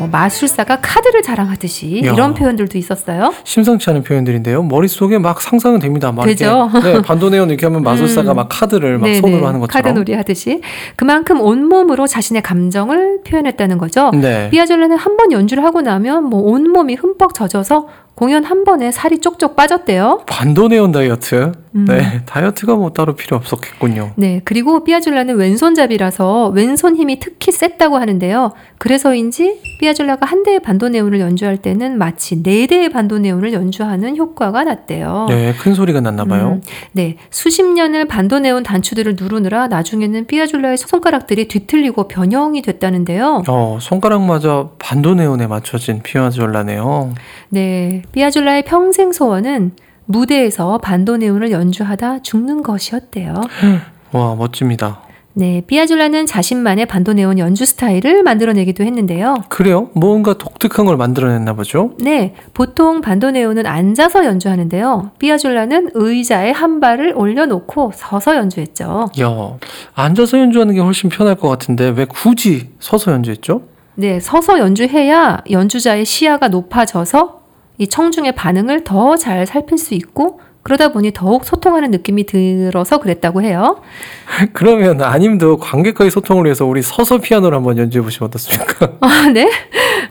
뭐 0.00 0.08
마술사가 0.08 0.78
카드를 0.80 1.20
자랑하듯이 1.22 2.00
야. 2.06 2.12
이런 2.14 2.32
표현들도 2.32 2.78
있었어요. 2.78 3.34
심상치 3.44 3.90
않은 3.90 4.02
표현들인데요. 4.02 4.62
머릿속에 4.62 5.18
막 5.18 5.42
상상은 5.42 5.78
됩니다. 5.78 6.10
막 6.10 6.24
되죠? 6.24 6.70
이렇게 6.72 6.92
네, 6.94 7.02
반도네온 7.02 7.50
이렇게 7.50 7.66
하면 7.66 7.82
마술사가 7.84 8.32
음. 8.32 8.36
막 8.36 8.48
카드를 8.50 8.96
막 8.98 9.06
네네, 9.06 9.20
손으로 9.20 9.46
하는 9.46 9.60
것처럼. 9.60 9.82
카드놀이 9.82 10.14
하듯이 10.16 10.62
그만큼 10.96 11.40
온몸으로 11.42 12.06
자신의 12.06 12.40
감정을 12.40 13.20
표현했다는 13.26 13.76
거죠. 13.76 14.10
네. 14.14 14.48
삐아졸라는 14.50 14.96
한 14.96 15.10
번 15.20 15.32
연주를 15.32 15.64
하고 15.64 15.82
나면 15.82 16.24
뭐 16.24 16.40
온몸이 16.40 16.94
흠뻑 16.94 17.34
젖어서 17.34 17.88
공연 18.20 18.44
한 18.44 18.64
번에 18.64 18.92
살이 18.92 19.18
쪽쪽 19.18 19.56
빠졌대요. 19.56 20.24
반도네온 20.26 20.92
다이어트. 20.92 21.52
음. 21.74 21.84
네, 21.86 22.20
다이어트가 22.26 22.74
뭐 22.74 22.92
따로 22.92 23.14
필요 23.14 23.36
없었겠군요. 23.38 24.10
네, 24.16 24.42
그리고 24.44 24.84
삐아졸라는 24.84 25.36
왼손잡이라서 25.36 26.48
왼손 26.48 26.96
힘이 26.96 27.18
특히 27.18 27.50
셌다고 27.50 27.96
하는데요. 27.96 28.52
그래서인지 28.76 29.60
삐아졸라가 29.78 30.26
한 30.26 30.42
대의 30.42 30.60
반도네온을 30.60 31.20
연주할 31.20 31.58
때는 31.58 31.96
마치 31.96 32.42
네 32.42 32.66
대의 32.66 32.90
반도네온을 32.90 33.54
연주하는 33.54 34.16
효과가 34.16 34.64
났대요. 34.64 35.26
네, 35.30 35.54
큰 35.54 35.74
소리가 35.74 36.00
났나 36.02 36.24
봐요. 36.26 36.54
음, 36.56 36.62
네, 36.92 37.16
수십 37.30 37.64
년을 37.64 38.06
반도네온 38.06 38.64
단추들을 38.64 39.16
누르느라 39.18 39.68
나중에는 39.68 40.26
삐아졸라의 40.26 40.76
손가락들이 40.76 41.48
뒤틀리고 41.48 42.08
변형이 42.08 42.60
됐다는데요. 42.62 43.44
어, 43.48 43.78
손가락마저 43.80 44.72
반도네온에 44.78 45.46
맞춰진 45.46 46.02
피아졸라네요. 46.02 47.14
네, 47.50 48.02
삐아졸라의 48.12 48.64
평생 48.64 49.12
소원은 49.12 49.72
무대에서 50.06 50.78
반도네온을 50.78 51.52
연주하다 51.52 52.22
죽는 52.22 52.62
것이었대요. 52.62 53.34
와, 54.12 54.34
멋집니다. 54.34 55.02
네, 55.32 55.62
삐아졸라는 55.64 56.26
자신만의 56.26 56.86
반도네온 56.86 57.38
연주 57.38 57.64
스타일을 57.64 58.24
만들어내기도 58.24 58.82
했는데요. 58.82 59.36
그래요? 59.48 59.90
뭔가 59.94 60.34
독특한 60.36 60.86
걸 60.86 60.96
만들어냈나 60.96 61.52
보죠? 61.54 61.92
네, 62.00 62.34
보통 62.52 63.00
반도네온은 63.00 63.64
앉아서 63.64 64.24
연주하는데요. 64.24 65.12
삐아졸라는 65.20 65.90
의자에 65.94 66.50
한 66.50 66.80
발을 66.80 67.12
올려놓고 67.16 67.92
서서 67.94 68.34
연주했죠. 68.34 69.10
야, 69.20 69.58
앉아서 69.94 70.40
연주하는 70.40 70.74
게 70.74 70.80
훨씬 70.80 71.08
편할 71.08 71.36
것 71.36 71.48
같은데 71.48 71.90
왜 71.90 72.06
굳이 72.06 72.70
서서 72.80 73.12
연주했죠? 73.12 73.62
네, 73.94 74.18
서서 74.18 74.58
연주해야 74.58 75.44
연주자의 75.48 76.04
시야가 76.04 76.48
높아져서 76.48 77.39
이 77.80 77.88
청중의 77.88 78.34
반응을 78.34 78.84
더 78.84 79.16
잘 79.16 79.46
살필 79.46 79.78
수 79.78 79.94
있고 79.94 80.40
그러다 80.62 80.92
보니 80.92 81.12
더욱 81.14 81.46
소통하는 81.46 81.90
느낌이 81.90 82.26
들어서 82.26 82.98
그랬다고 82.98 83.40
해요. 83.42 83.80
그러면 84.52 85.02
아님도 85.02 85.56
관객과의 85.56 86.10
소통을 86.10 86.44
위해서 86.44 86.66
우리 86.66 86.82
서서 86.82 87.18
피아노를 87.18 87.56
한번 87.56 87.78
연주해 87.78 88.04
보시면 88.04 88.28
어떻습니까? 88.28 88.92
아, 89.00 89.28
네? 89.32 89.50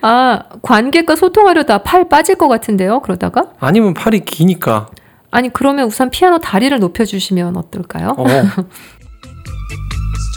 아, 0.01 0.41
관객과 0.63 1.15
소통하려다 1.15 1.83
팔 1.83 2.09
빠질 2.09 2.35
것 2.35 2.47
같은데요, 2.47 3.01
그러다가? 3.01 3.51
아니면 3.59 3.93
팔이 3.93 4.21
기니까. 4.21 4.87
아니, 5.29 5.53
그러면 5.53 5.85
우선 5.85 6.09
피아노 6.09 6.39
다리를 6.39 6.77
높여주시면 6.79 7.55
어떨까요? 7.55 8.15
어, 8.17 8.25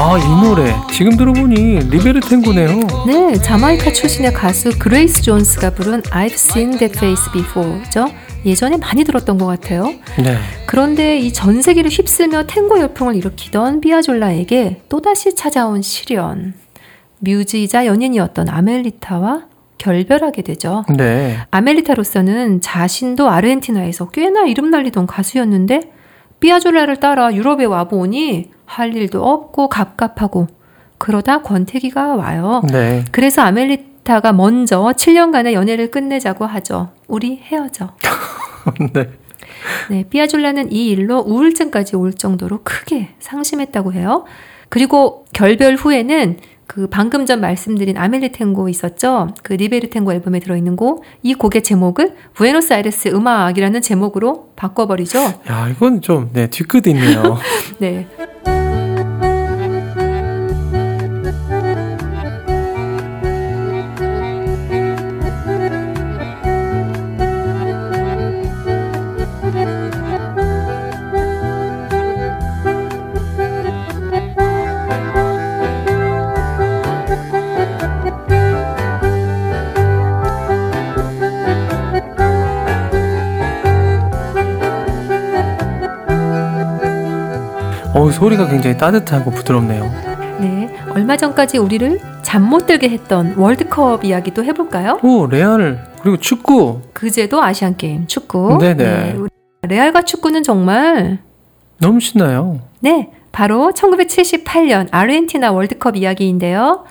아, 0.00 0.16
이 0.16 0.46
노래. 0.46 0.76
지금 0.92 1.16
들어보니 1.16 1.80
리베르 1.90 2.20
탱고네요. 2.20 2.68
네, 3.08 3.34
자마이카 3.42 3.92
출신의 3.92 4.32
가수 4.32 4.78
그레이스 4.78 5.22
존스가 5.22 5.70
부른 5.70 6.02
I've 6.02 6.34
Seen 6.34 6.78
That 6.78 6.96
Face 6.96 7.32
Before죠. 7.32 8.06
예전에 8.46 8.76
많이 8.76 9.02
들었던 9.02 9.38
것 9.38 9.46
같아요. 9.46 9.86
네. 10.22 10.38
그런데 10.66 11.18
이 11.18 11.32
전 11.32 11.60
세계를 11.60 11.90
휩쓸며 11.90 12.44
탱고 12.46 12.78
열풍을 12.78 13.16
일으키던 13.16 13.80
비아졸라에게 13.80 14.82
또다시 14.88 15.34
찾아온 15.34 15.82
시련. 15.82 16.54
뮤즈이자 17.18 17.84
연인이었던 17.86 18.48
아멜리타와 18.48 19.46
결별하게 19.78 20.42
되죠. 20.42 20.84
네. 20.96 21.38
아멜리타로서는 21.50 22.60
자신도 22.60 23.28
아르헨티나에서 23.28 24.10
꽤나 24.10 24.46
이름 24.46 24.70
날리던 24.70 25.08
가수였는데 25.08 25.90
삐아졸라를 26.38 27.00
따라 27.00 27.34
유럽에 27.34 27.64
와보니 27.64 28.50
할 28.68 28.94
일도 28.94 29.24
없고 29.24 29.68
갑갑하고 29.68 30.46
그러다 30.98 31.42
권태기가 31.42 32.16
와요. 32.16 32.62
네. 32.70 33.04
그래서 33.10 33.42
아멜리타가 33.42 34.32
먼저 34.32 34.92
7년간의 34.94 35.54
연애를 35.54 35.90
끝내자고 35.90 36.44
하죠. 36.44 36.90
우리 37.06 37.36
헤어져. 37.36 37.94
네. 38.92 39.10
네, 39.90 40.04
삐아졸라는 40.08 40.70
이 40.70 40.88
일로 40.88 41.20
우울증까지 41.20 41.96
올 41.96 42.12
정도로 42.12 42.60
크게 42.62 43.14
상심했다고 43.18 43.94
해요. 43.94 44.24
그리고 44.68 45.24
결별 45.32 45.74
후에는 45.76 46.38
그 46.68 46.86
방금 46.86 47.24
전 47.24 47.40
말씀드린 47.40 47.96
아멜리 47.96 48.30
탱고 48.30 48.68
있었죠. 48.68 49.28
그 49.42 49.54
리베르 49.54 49.88
탱고 49.88 50.12
앨범에 50.12 50.38
들어있는 50.38 50.76
곡. 50.76 51.02
이 51.22 51.32
곡의 51.34 51.62
제목을 51.62 52.14
부에노스 52.34 52.74
아이레스 52.74 53.08
음악이라는 53.08 53.80
제목으로 53.80 54.50
바꿔버리죠. 54.54 55.18
야, 55.18 55.68
이건 55.70 56.02
좀, 56.02 56.28
네, 56.34 56.48
뒤끝 56.48 56.86
있네요. 56.86 57.38
네. 57.80 58.06
어, 87.98 88.10
소리가 88.12 88.46
굉장히 88.48 88.76
따뜻하고 88.76 89.32
부드럽네요. 89.32 89.82
네. 90.40 90.72
얼마 90.90 91.16
전까지 91.16 91.58
우리를 91.58 91.98
잠 92.22 92.42
못 92.48 92.66
들게 92.66 92.88
했던 92.88 93.34
월드컵 93.36 94.04
이야기도 94.04 94.44
해볼까요? 94.44 95.00
오, 95.02 95.26
레알. 95.26 95.84
그리고 96.00 96.16
축구. 96.18 96.80
그제도 96.92 97.42
아시안 97.42 97.76
게임 97.76 98.06
축구. 98.06 98.58
네네. 98.60 99.14
우리 99.16 99.28
레알과 99.62 100.02
축구는 100.02 100.44
정말 100.44 101.18
너무 101.80 101.98
신나요. 102.00 102.60
네, 102.80 103.10
바로 103.32 103.72
1978년 103.74 104.86
아르헨티나 104.92 105.50
월드컵 105.50 105.96
이야기인데요. 105.96 106.84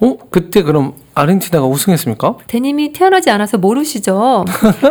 어? 0.00 0.16
그때 0.30 0.62
그럼 0.62 0.94
아르헨티나가 1.20 1.66
우승했습니까? 1.66 2.38
대님이 2.46 2.92
태어나지 2.92 3.30
않아서 3.30 3.58
모르시죠? 3.58 4.44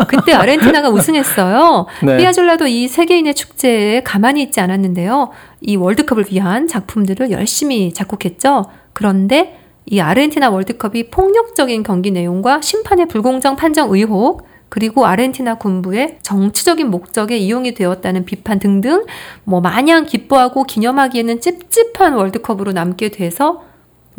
그때 0.08 0.34
아르헨티나가 0.34 0.90
우승했어요. 0.90 1.86
네. 2.04 2.18
피아졸라도 2.18 2.68
이 2.68 2.88
세계인의 2.88 3.36
축제에 3.36 4.04
가만히 4.04 4.44
있지 4.44 4.60
않았는데요. 4.60 5.32
이 5.62 5.76
월드컵을 5.76 6.26
위한 6.32 6.68
작품들을 6.68 7.32
열심히 7.32 7.94
작곡했죠. 7.94 8.66
그런데 8.94 9.60
이 9.86 10.00
아르헨티나 10.00 10.50
월드컵이 10.50 11.10
폭력적인 11.10 11.84
경기 11.84 12.12
내용과 12.12 12.62
심판의 12.62 13.08
불공정 13.08 13.56
판정 13.56 13.92
의혹, 13.92 14.48
그리고 14.70 15.08
아르헨티나 15.08 15.56
군부의 15.56 16.20
정치적인 16.22 16.92
목적에 16.92 17.38
이용이 17.38 17.74
되었다는 17.74 18.26
비판 18.26 18.60
등등 18.60 19.06
뭐 19.44 19.62
마냥 19.62 20.06
기뻐하고 20.06 20.64
기념하기에는 20.64 21.42
찝찝한 21.42 22.14
월드컵으로 22.14 22.72
남게 22.72 23.10
돼서 23.10 23.64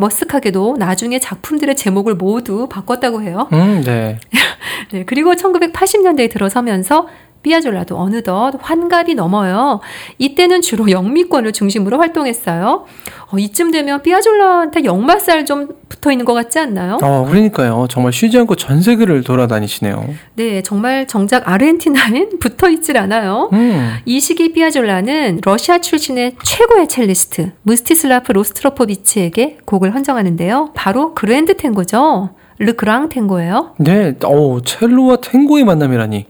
머쓱하게도 0.01 0.79
나중에 0.79 1.19
작품들의 1.19 1.77
제목을 1.77 2.15
모두 2.15 2.69
바꿨다고 2.69 3.23
해요. 3.23 3.49
음, 3.53 3.83
네. 3.85 4.19
네, 4.93 5.05
그리고 5.05 5.35
1980년대에 5.35 6.31
들어서면서 6.31 7.09
삐아졸라도 7.43 7.97
어느덧 7.99 8.53
환갑이 8.61 9.15
넘어요. 9.15 9.81
이때는 10.19 10.61
주로 10.61 10.91
영미권을 10.91 11.53
중심으로 11.53 11.99
활동했어요. 11.99 12.85
어, 13.33 13.39
이쯤 13.39 13.71
되면 13.71 14.03
삐아졸라한테 14.03 14.85
역마살 14.85 15.47
좀 15.47 15.69
붙어 15.89 16.11
있는 16.13 16.25
것 16.25 16.35
같지 16.35 16.59
않나요? 16.59 16.99
어, 17.03 17.27
그러니까요. 17.29 17.87
정말 17.89 18.13
쉬지 18.13 18.39
않고 18.39 18.57
전 18.57 18.83
세계를 18.83 19.23
돌아다니시네요. 19.25 20.05
네, 20.35 20.63
정말 20.63 21.07
정작 21.07 21.49
아르헨티나엔 21.49 22.39
붙어 22.41 22.69
있질 22.69 22.97
않아요. 22.99 23.49
음. 23.53 23.97
이 24.05 24.21
시기 24.21 24.53
삐아졸라는 24.53 25.41
러시아 25.45 25.79
출신의 25.79 26.37
최고의 26.43 26.89
첼리스트 26.89 27.53
무스티슬라프 27.63 28.33
로스트로포비치에게 28.33 29.59
곡을 29.65 29.95
헌정하는데요. 29.95 30.73
바로 30.75 31.15
그랜드 31.15 31.57
탱고죠. 31.57 32.31
르그랑 32.61 33.09
탱고예요. 33.09 33.75
네, 33.79 34.15
어, 34.25 34.61
첼로와 34.63 35.17
탱고의 35.17 35.65
만남이라니. 35.65 36.27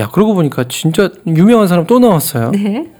야, 0.00 0.08
그러고 0.08 0.34
보니까 0.34 0.64
진짜 0.68 1.10
유명한 1.26 1.68
사람 1.68 1.86
또 1.86 1.98
나왔어요. 1.98 2.52
네. 2.52 2.90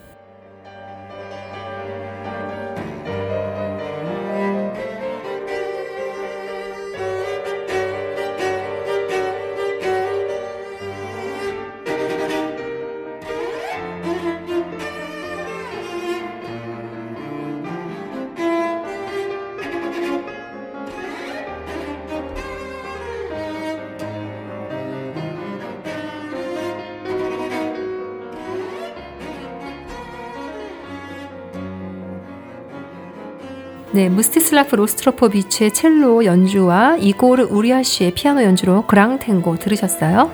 네, 33.99 34.09
무스티슬라프 34.09 34.77
로스트로포비치의 34.77 35.73
첼로 35.73 36.25
연주와 36.25 36.99
이고르 36.99 37.49
우리아시의 37.51 38.13
피아노 38.13 38.45
연주로 38.45 38.87
Grand 38.87 39.22
Tango 39.22 39.57
들으셨어요? 39.57 40.31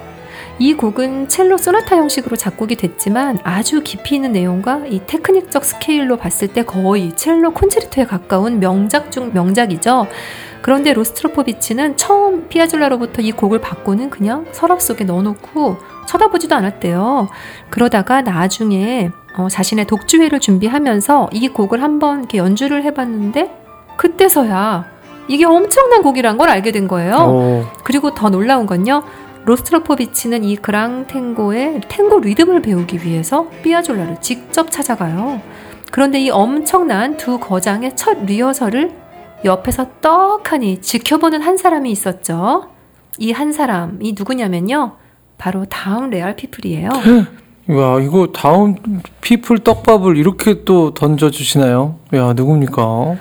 이 0.58 0.74
곡은 0.74 1.28
첼로 1.28 1.56
소나타 1.56 1.96
형식으로 1.96 2.36
작곡이 2.36 2.76
됐지만 2.76 3.38
아주 3.42 3.80
깊이 3.82 4.16
있는 4.16 4.32
내용과 4.32 4.82
이 4.90 5.00
테크닉적 5.06 5.64
스케일로 5.64 6.18
봤을 6.18 6.48
때 6.48 6.62
거의 6.62 7.16
첼로 7.16 7.54
콘체르토에 7.54 8.04
가까운 8.04 8.60
명작 8.60 9.10
중 9.10 9.30
명작이죠. 9.32 10.08
그런데 10.60 10.92
로스트로포비치는 10.92 11.96
처음 11.96 12.48
피아졸라로부터 12.48 13.22
이 13.22 13.32
곡을 13.32 13.62
받고는 13.62 14.10
그냥 14.10 14.44
서랍 14.52 14.82
속에 14.82 15.04
넣어놓고 15.04 15.78
쳐다보지도 16.06 16.54
않았대요. 16.54 17.30
그러다가 17.70 18.20
나중에 18.20 19.10
어, 19.36 19.48
자신의 19.48 19.86
독주회를 19.86 20.40
준비하면서 20.40 21.30
이 21.32 21.48
곡을 21.48 21.82
한번 21.82 22.20
이렇게 22.20 22.38
연주를 22.38 22.84
해봤는데 22.84 23.50
그때서야 23.96 24.84
이게 25.28 25.44
엄청난 25.44 26.02
곡이란 26.02 26.36
걸 26.36 26.48
알게 26.50 26.70
된 26.72 26.86
거예요. 26.86 27.16
어, 27.18 27.72
그리고 27.82 28.14
더 28.14 28.30
놀라운 28.30 28.66
건요. 28.66 29.02
로스트로포비치는 29.46 30.44
이 30.44 30.56
그랑 30.56 31.06
탱고의 31.06 31.80
탱고 31.88 32.20
리듬을 32.20 32.62
배우기 32.62 33.04
위해서 33.04 33.48
삐아졸라를 33.62 34.18
직접 34.20 34.70
찾아가요. 34.70 35.40
그런데 35.90 36.20
이 36.20 36.30
엄청난 36.30 37.16
두 37.16 37.38
거장의 37.38 37.94
첫 37.96 38.24
리허설을 38.24 38.90
옆에서 39.44 39.86
떡하니 40.00 40.80
지켜보는 40.80 41.42
한 41.42 41.56
사람이 41.56 41.90
있었죠. 41.90 42.70
이 43.18 43.32
한 43.32 43.52
사람이 43.52 44.14
누구냐면요. 44.18 44.96
바로 45.38 45.66
다음 45.66 46.10
레알 46.10 46.34
피플이에요. 46.36 46.88
와, 47.68 47.98
이거 48.00 48.28
다음 48.32 48.76
피플 49.22 49.60
떡밥을 49.60 50.16
이렇게 50.18 50.64
또 50.64 50.92
던져주시나요? 50.92 51.96
야, 52.14 52.32
누굽니까? 52.34 53.16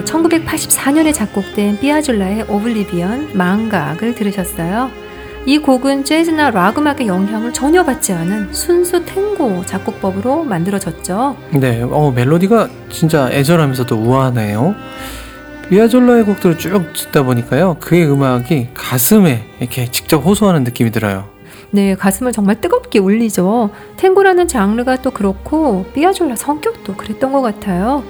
네, 0.00 0.04
1984년에 0.04 1.12
작곡된 1.12 1.78
삐아졸라의 1.78 2.46
오블리비언 2.48 3.36
망각을 3.36 4.14
들으셨어요. 4.14 4.90
이 5.44 5.58
곡은 5.58 6.04
재즈나 6.04 6.50
락 6.50 6.78
음악의 6.78 7.06
영향을 7.06 7.52
전혀 7.52 7.84
받지 7.84 8.14
않은 8.14 8.52
순수 8.52 9.04
탱고 9.04 9.66
작곡법으로 9.66 10.44
만들어졌죠. 10.44 11.36
네, 11.52 11.82
어, 11.82 12.12
멜로디가 12.14 12.68
진짜 12.88 13.30
애절하면서도 13.30 13.94
우아하네요. 13.96 14.74
비아졸라의 15.68 16.24
곡들을 16.24 16.56
쭉 16.56 16.92
듣다 16.94 17.22
보니까요, 17.22 17.76
그의 17.78 18.10
음악이 18.10 18.68
가슴에 18.72 19.44
이렇게 19.60 19.90
직접 19.90 20.18
호소하는 20.18 20.64
느낌이 20.64 20.92
들어요. 20.92 21.28
네, 21.72 21.94
가슴을 21.94 22.32
정말 22.32 22.60
뜨겁게 22.60 22.98
울리죠. 22.98 23.70
탱고라는 23.98 24.48
장르가 24.48 24.96
또 24.96 25.10
그렇고 25.10 25.84
삐아졸라 25.94 26.36
성격도 26.36 26.96
그랬던 26.96 27.32
것 27.32 27.42
같아요. 27.42 28.02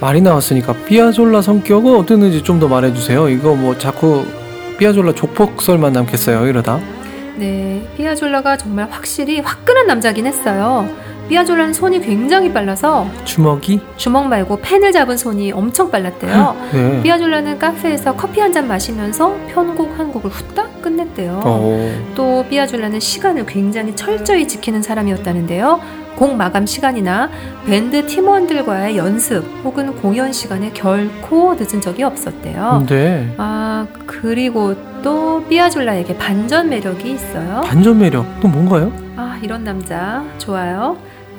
말이 0.00 0.20
나왔으니까 0.20 0.74
삐아졸라 0.86 1.42
성격은 1.42 1.94
어땠는지 1.96 2.42
좀 2.42 2.58
더 2.58 2.66
말해주세요. 2.68 3.28
이거 3.28 3.54
뭐 3.54 3.76
자꾸 3.78 4.24
삐아졸라 4.78 5.12
족폭설만 5.14 5.92
남겠어요, 5.92 6.46
이러다. 6.46 6.80
네, 7.36 7.86
삐아졸라가 7.96 8.56
정말 8.56 8.88
확실히 8.90 9.40
화끈한 9.40 9.86
남자긴 9.86 10.26
했어요. 10.26 10.88
삐아졸라는 11.28 11.72
손이 11.74 12.00
굉장히 12.00 12.52
빨라서 12.52 13.06
주먹이? 13.24 13.80
주먹 13.96 14.28
말고 14.28 14.60
펜을 14.60 14.92
잡은 14.92 15.16
손이 15.16 15.52
엄청 15.52 15.90
빨랐대요. 15.90 16.56
네. 16.72 17.02
삐아졸라는 17.02 17.58
카페에서 17.58 18.14
커피 18.16 18.40
한 18.40 18.52
잔 18.52 18.66
마시면서 18.66 19.36
편곡 19.52 19.98
한 19.98 20.10
곡을 20.10 20.30
후딱 20.30 20.80
끝냈대요. 20.80 21.40
어, 21.44 22.12
또 22.14 22.44
삐아졸라는 22.48 22.98
시간을 22.98 23.44
굉장히 23.46 23.94
철저히 23.94 24.48
지키는 24.48 24.80
사람이었다는데요. 24.82 25.80
곡 26.18 26.34
마감 26.34 26.66
시간이나 26.66 27.30
밴드 27.64 28.04
팀원들과의 28.04 28.96
연습 28.96 29.44
혹은 29.62 29.94
공연 29.94 30.32
시간에 30.32 30.72
결코 30.72 31.54
늦은 31.54 31.80
적이 31.80 32.02
없었대요. 32.02 32.78
근데 32.80 33.32
아 33.38 33.86
그리고 34.04 34.74
또 35.00 35.44
삐아졸라에게 35.48 36.18
반전 36.18 36.70
매력이 36.70 37.12
있어요. 37.12 37.60
반전 37.64 38.00
매력 38.00 38.26
또 38.40 38.48
뭔가요? 38.48 38.92
아 39.14 39.38
이런 39.44 39.62
남자 39.62 40.24
좋아요. 40.38 40.96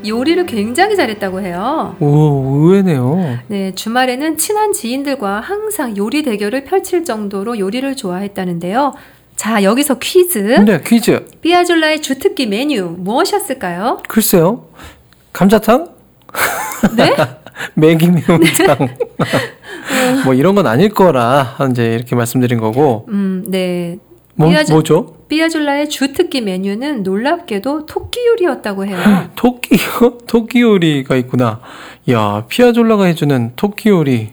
요리를 0.07 0.45
굉장히 0.45 0.95
잘했다고 0.95 1.41
해요. 1.41 1.97
오, 1.99 2.61
의외네요. 2.61 3.39
네, 3.47 3.75
주말에는 3.75 4.37
친한 4.37 4.71
지인들과 4.71 5.41
항상 5.41 5.97
요리 5.97 6.23
대결을 6.23 6.63
펼칠 6.63 7.03
정도로 7.03 7.59
요리를 7.59 7.97
좋아했다는데요. 7.97 8.93
자, 9.39 9.63
여기서 9.63 9.99
퀴즈. 9.99 10.43
근데 10.43 10.81
퀴즈. 10.85 11.25
삐아졸라의 11.39 12.01
주특기 12.01 12.45
메뉴 12.45 12.93
무엇이었을까요? 12.97 14.03
글쎄요. 14.09 14.65
감자탕? 15.31 15.87
네? 16.97 17.15
매기 17.73 18.09
매운탕. 18.09 18.89
뭐 20.25 20.33
이런 20.33 20.55
건 20.55 20.67
아닐 20.67 20.89
거라 20.89 21.55
이제 21.71 21.93
이렇게 21.95 22.17
말씀드린 22.17 22.59
거고. 22.59 23.05
음, 23.07 23.45
네. 23.47 23.97
뭐, 24.35 24.49
삐아졸- 24.49 24.71
뭐죠? 24.73 25.15
삐아졸라의 25.29 25.87
주특기 25.87 26.41
메뉴는 26.41 27.03
놀랍게도 27.03 27.85
토끼 27.85 28.19
요리였다고 28.27 28.87
해요. 28.87 28.97
토끼요? 29.37 30.17
토끼 30.27 30.59
요리가 30.59 31.15
있구나. 31.15 31.61
야, 32.11 32.43
피아졸라가 32.49 33.05
해주는 33.05 33.53
토끼 33.55 33.87
요리. 33.87 34.31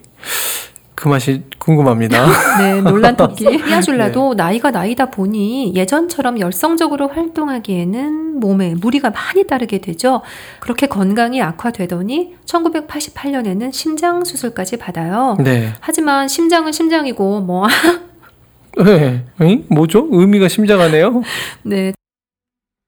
그 0.96 1.08
맛이 1.08 1.42
궁금합니다. 1.58 2.26
네, 2.58 2.80
놀란 2.80 3.14
토끼. 3.16 3.44
삐아졸라도 3.44 4.34
나이가 4.34 4.70
나이다 4.70 5.10
보니 5.10 5.74
예전처럼 5.76 6.40
열성적으로 6.40 7.08
활동하기에는 7.08 8.40
몸에 8.40 8.74
무리가 8.74 9.10
많이 9.10 9.46
따르게 9.46 9.78
되죠. 9.80 10.22
그렇게 10.60 10.86
건강이 10.88 11.40
악화되더니 11.42 12.34
1988년에는 12.46 13.72
심장 13.72 14.24
수술까지 14.24 14.78
받아요. 14.78 15.36
네. 15.38 15.68
하지만 15.80 16.28
심장은 16.28 16.72
심장이고 16.72 17.40
뭐 17.42 17.66
네. 18.84 19.24
응? 19.42 19.64
뭐죠? 19.68 20.08
의미가 20.10 20.48
심장 20.48 20.80
하네요. 20.80 21.22
네. 21.62 21.92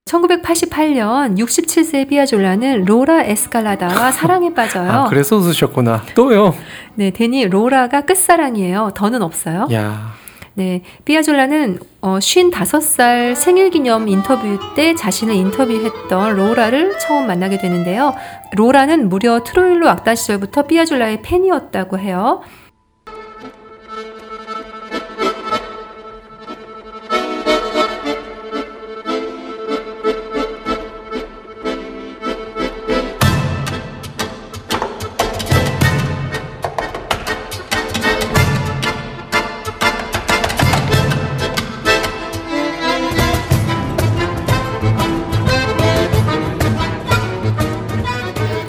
1988년 0.08 1.38
67세 1.38 2.08
삐아졸라는 2.08 2.84
로라 2.84 3.24
에스칼라다와 3.24 4.10
사랑에 4.12 4.52
빠져요. 4.54 4.90
아, 4.90 5.04
그래서 5.08 5.36
웃으셨구나. 5.36 6.04
또요. 6.14 6.54
네, 6.94 7.10
데니 7.10 7.46
로라가 7.46 8.02
끝사랑이에요. 8.02 8.92
더는 8.94 9.22
없어요. 9.22 9.68
야. 9.72 10.14
네, 10.54 10.82
삐아졸라는 11.04 11.78
어, 12.00 12.18
55살 12.18 13.36
생일 13.36 13.70
기념 13.70 14.08
인터뷰 14.08 14.58
때 14.74 14.94
자신을 14.96 15.34
인터뷰했던 15.34 16.34
로라를 16.34 16.98
처음 16.98 17.28
만나게 17.28 17.58
되는데요. 17.58 18.12
로라는 18.56 19.08
무려 19.08 19.44
트로일로 19.44 19.88
악단 19.88 20.16
시절부터 20.16 20.64
삐아졸라의 20.64 21.22
팬이었다고 21.22 22.00
해요. 22.00 22.40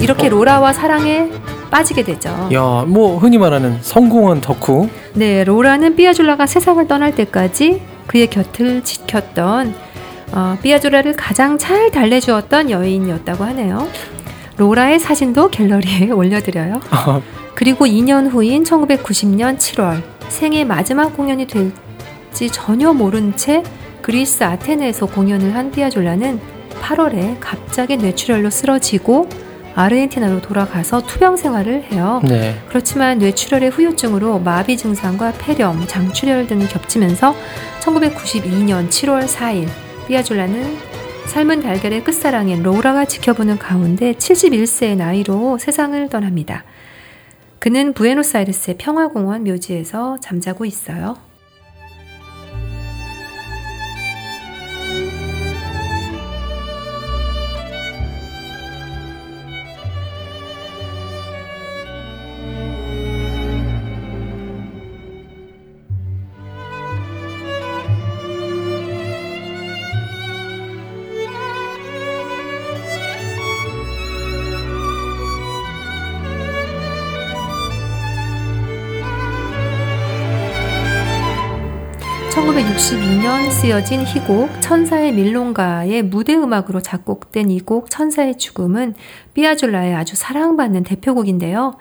이렇게 0.10 0.28
로라와 0.28 0.74
사랑에 0.74 1.30
빠지게 1.70 2.04
되죠. 2.04 2.50
야, 2.52 2.84
뭐 2.88 3.20
흔히 3.20 3.38
말하는 3.38 3.78
성공한 3.82 4.42
덕후. 4.42 4.90
네, 5.14 5.44
로라는 5.44 5.96
삐아졸라가 5.96 6.48
세상을 6.48 6.88
떠날 6.88 7.14
때까지 7.14 7.84
그의 8.08 8.28
곁을 8.28 8.84
지켰던 8.84 9.76
어, 10.32 10.58
삐아졸라를 10.64 11.16
가장 11.16 11.60
잘 11.60 11.92
달래주었던 11.92 12.72
여인이었다고 12.72 13.44
하네요. 13.44 13.88
로라의 14.58 15.00
사진도 15.00 15.52
갤러리에 15.52 16.10
올려드려요. 16.12 16.82
그리고 17.54 17.86
2년 17.86 18.32
후인 18.32 18.64
1990년 18.64 19.58
7월 19.58 20.02
생애 20.28 20.64
마지막 20.64 21.16
공연이 21.16 21.46
될지 21.46 22.50
전혀 22.52 22.94
모른 22.94 23.36
채 23.36 23.62
그리스 24.02 24.44
아테네에서 24.44 25.06
공연을 25.06 25.54
한 25.54 25.70
삐아졸라는 25.70 26.40
8월에 26.82 27.36
갑자기 27.40 27.98
뇌출혈로 27.98 28.50
쓰러지고 28.50 29.30
아르헨티나로 29.80 30.42
돌아가서 30.42 31.04
투병 31.04 31.38
생활을 31.38 31.84
해요. 31.84 32.20
네. 32.26 32.54
그렇지만 32.68 33.18
뇌출혈의 33.20 33.70
후유증으로 33.70 34.40
마비 34.40 34.76
증상과 34.76 35.34
폐렴, 35.38 35.88
장출혈 35.88 36.48
등이 36.48 36.68
겹치면서 36.68 37.34
1992년 37.80 38.90
7월 38.90 39.26
4일 39.26 39.70
삐아졸라는 40.08 40.78
삶은 41.28 41.62
달걀의 41.62 42.04
끝사랑인 42.04 42.62
로라가 42.62 43.06
지켜보는 43.06 43.58
가운데 43.58 44.12
71세의 44.14 44.98
나이로 44.98 45.58
세상을 45.60 46.10
떠납니다. 46.10 46.66
그는 47.60 47.94
부에노스아이레스의 47.94 48.78
평화공원 48.78 49.46
묘지에서 49.46 50.18
잠자고 50.20 50.66
있어요. 50.66 51.29
(1962년) 83.30 83.52
쓰여진 83.52 84.02
희곡 84.06 84.62
천사의 84.62 85.12
밀롱가의 85.14 86.02
무대 86.04 86.34
음악으로 86.34 86.82
작곡된 86.82 87.52
이 87.52 87.60
곡 87.60 87.90
천사의 87.92 88.38
죽음은 88.40 88.96
삐아졸라의 89.36 89.94
아주 89.94 90.16
사랑받는 90.16 90.84
대표곡인데요. 90.84 91.76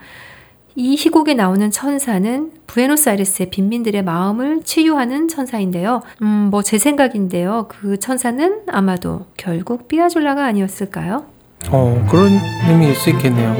이 0.74 0.94
희곡에 0.96 1.32
나오는 1.34 1.70
천사는 1.70 2.52
부에노스아이레스의 2.66 3.48
빈민들의 3.50 4.02
마음을 4.04 4.62
치유하는 4.62 5.28
천사인데요. 5.28 6.02
음, 6.22 6.48
뭐 6.50 6.62
제 6.62 6.76
생각인데요. 6.76 7.66
그 7.68 7.98
천사는 7.98 8.60
아마도 8.68 9.24
결국 9.38 9.88
삐아졸라가 9.88 10.44
아니었을까요? 10.44 11.24
어, 11.70 12.06
그런 12.10 12.38
의미일 12.68 12.94
수 12.94 13.08
있겠네요. 13.10 13.56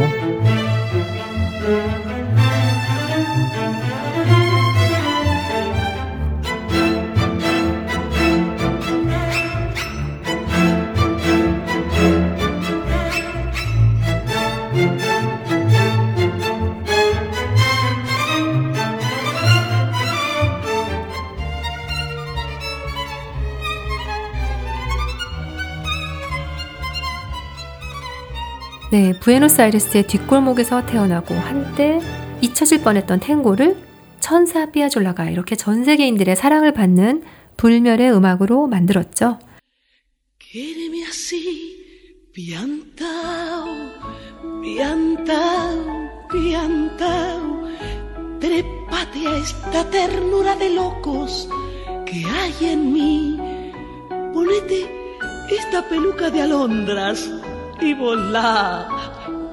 부에노스아이레스의 29.29 30.07
뒷골목에서 30.07 30.87
태어나고 30.87 31.35
한때 31.35 32.01
잊혀질 32.41 32.83
뻔했던 32.83 33.21
탱고를 33.21 33.77
천사 34.21 34.71
삐아졸라가 34.71 35.29
이렇게 35.29 35.55
전 35.55 35.85
세계인들의 35.85 36.35
사랑을 36.35 36.73
받는 36.73 37.25
불멸의 37.59 38.11
음악으로 38.11 38.67
만들었죠. 38.69 39.39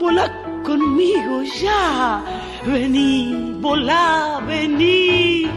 Volá 0.06 0.28
conmigo 0.64 1.42
ya. 1.62 2.22
Vení, 2.66 3.58
volá, 3.60 4.40
vení. 4.48 5.50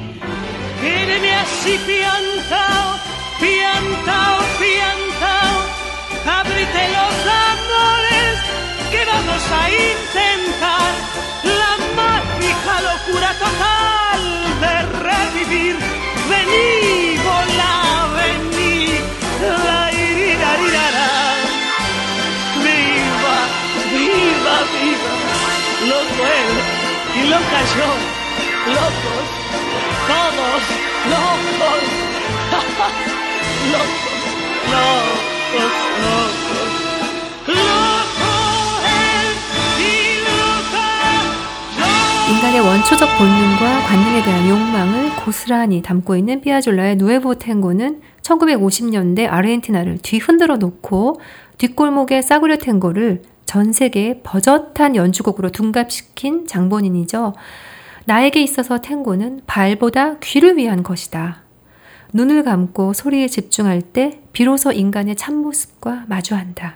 Quéreme 0.80 1.30
así 1.44 1.74
piantao, 1.88 2.86
piantao, 3.42 4.36
piantao. 4.60 5.56
Ábrete 6.40 6.82
los 6.96 7.16
amores 7.50 8.36
que 8.92 9.00
vamos 9.12 9.42
a 9.60 9.62
intentar. 9.90 10.90
La 11.60 11.72
mágica 12.00 12.74
locura 12.88 13.30
total 13.44 14.22
de 14.62 14.74
revivir. 15.08 15.76
Vení, 16.30 17.07
y 27.28 27.30
loca 27.30 27.60
yo. 27.76 27.88
Locos, 28.74 29.26
todos 30.08 30.62
locos. 31.12 31.82
locos, 32.52 32.96
locos, 33.72 35.12
locos. 36.08 36.70
Loco 37.48 38.24
él 38.84 39.28
y 39.78 39.92
loca 40.24 40.80
yo. 41.76 42.32
인간의 42.32 42.60
원초적 42.60 43.08
본능과 43.18 43.80
관능에 43.82 44.22
대한 44.22 44.48
욕망을 44.48 45.10
고스란히 45.16 45.82
담고 45.82 46.16
있는 46.16 46.40
삐아졸라의 46.40 46.96
누에보 46.96 47.34
탱고는 47.34 48.00
1950년대 48.22 49.26
아르헨티나를 49.30 49.98
뒤흔들어 50.02 50.56
놓고 50.56 51.20
뒷골목의 51.58 52.22
싸구려 52.22 52.56
탱고를 52.56 53.22
전 53.48 53.72
세계에 53.72 54.20
버젓한 54.24 54.94
연주곡으로 54.94 55.48
둔갑시킨 55.48 56.46
장본인이죠. 56.46 57.32
나에게 58.04 58.42
있어서 58.42 58.82
탱고는 58.82 59.40
발보다 59.46 60.18
귀를 60.18 60.58
위한 60.58 60.82
것이다. 60.82 61.44
눈을 62.12 62.44
감고 62.44 62.92
소리에 62.92 63.26
집중할 63.26 63.80
때 63.80 64.20
비로소 64.34 64.70
인간의 64.70 65.16
참모습과 65.16 66.04
마주한다. 66.08 66.74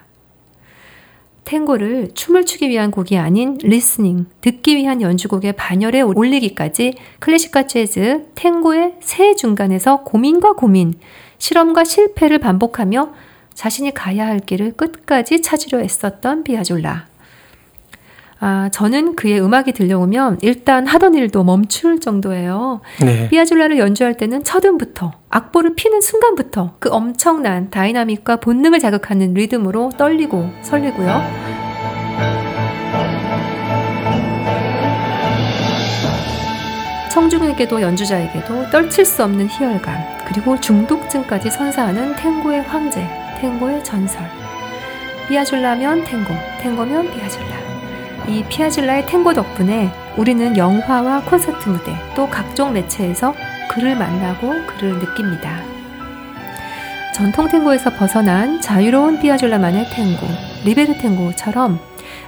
탱고를 1.44 2.12
춤을 2.14 2.46
추기 2.46 2.70
위한 2.70 2.90
곡이 2.90 3.18
아닌 3.18 3.58
listening, 3.62 4.24
듣기 4.40 4.74
위한 4.74 5.02
연주곡의 5.02 5.52
반열에 5.52 6.00
올리기까지 6.00 6.94
클래식과 7.18 7.66
재즈, 7.66 8.28
탱고의 8.34 8.94
세 9.00 9.34
중간에서 9.34 10.04
고민과 10.04 10.54
고민, 10.54 10.94
실험과 11.36 11.84
실패를 11.84 12.38
반복하며 12.38 13.12
자신이 13.54 13.92
가야 13.92 14.26
할 14.26 14.40
길을 14.40 14.72
끝까지 14.72 15.42
찾으려 15.42 15.80
애썼던 15.80 16.44
피아졸라. 16.44 17.06
아, 18.44 18.68
저는 18.72 19.14
그의 19.14 19.40
음악이 19.40 19.70
들려오면 19.70 20.38
일단 20.42 20.84
하던 20.84 21.14
일도 21.14 21.44
멈출 21.44 22.00
정도예요. 22.00 22.80
네. 23.00 23.28
피아졸라를 23.28 23.78
연주할 23.78 24.16
때는 24.16 24.42
첫음부터 24.42 25.12
악보를 25.28 25.76
피는 25.76 26.00
순간부터 26.00 26.74
그 26.80 26.88
엄청난 26.90 27.70
다이나믹과 27.70 28.36
본능을 28.36 28.80
자극하는 28.80 29.34
리듬으로 29.34 29.92
떨리고 29.96 30.50
설레고요. 30.62 31.22
청중에게도 37.12 37.80
연주자에게도 37.80 38.70
떨칠 38.70 39.04
수 39.04 39.22
없는 39.22 39.46
희열감 39.46 39.94
그리고 40.26 40.58
중독증까지 40.58 41.50
선사하는 41.50 42.16
탱고의 42.16 42.62
황제, 42.62 43.06
탱고의 43.42 43.82
전설. 43.82 44.22
피아줄라면 45.26 46.04
탱고, 46.04 46.32
탱고면 46.60 47.10
피아줄라. 47.10 47.56
이 48.28 48.44
피아줄라의 48.48 49.04
탱고 49.06 49.34
덕분에 49.34 49.90
우리는 50.16 50.56
영화와 50.56 51.22
콘서트 51.22 51.68
무대 51.68 51.92
또 52.14 52.28
각종 52.28 52.72
매체에서 52.72 53.34
그를 53.68 53.96
만나고 53.96 54.48
그를 54.66 54.98
느낍니다. 55.00 55.60
전통 57.12 57.48
탱고에서 57.48 57.90
벗어난 57.90 58.60
자유로운 58.60 59.20
피아줄라만의 59.20 59.90
탱고, 59.90 60.26
리베르 60.64 60.98
탱고처럼 60.98 61.80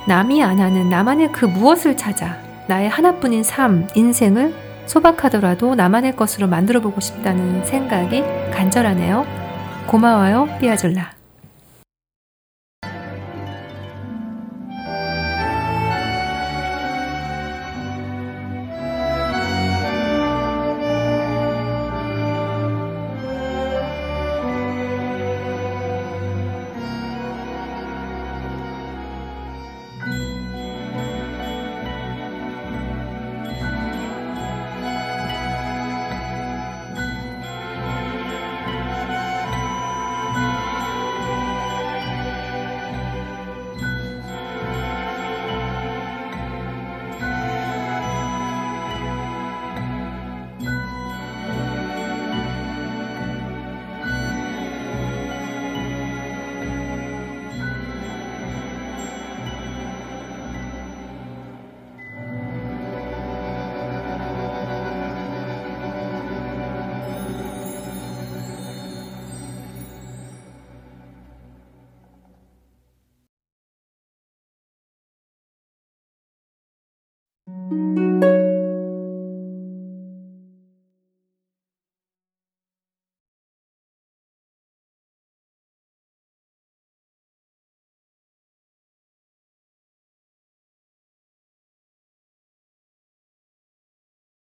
남이 0.08 0.42
안 0.42 0.58
하는 0.58 0.88
나만의 0.88 1.30
그 1.30 1.44
무엇을 1.44 1.96
찾아 1.96 2.36
나의 2.66 2.88
하나뿐인 2.88 3.44
삶, 3.44 3.86
인생을 3.94 4.52
소박하더라도 4.86 5.76
나만의 5.76 6.16
것으로 6.16 6.48
만들어 6.48 6.80
보고 6.80 7.00
싶다는 7.00 7.64
생각이 7.64 8.24
간절하네요. 8.52 9.43
고마워요, 9.87 10.49
피아줄라. 10.61 11.13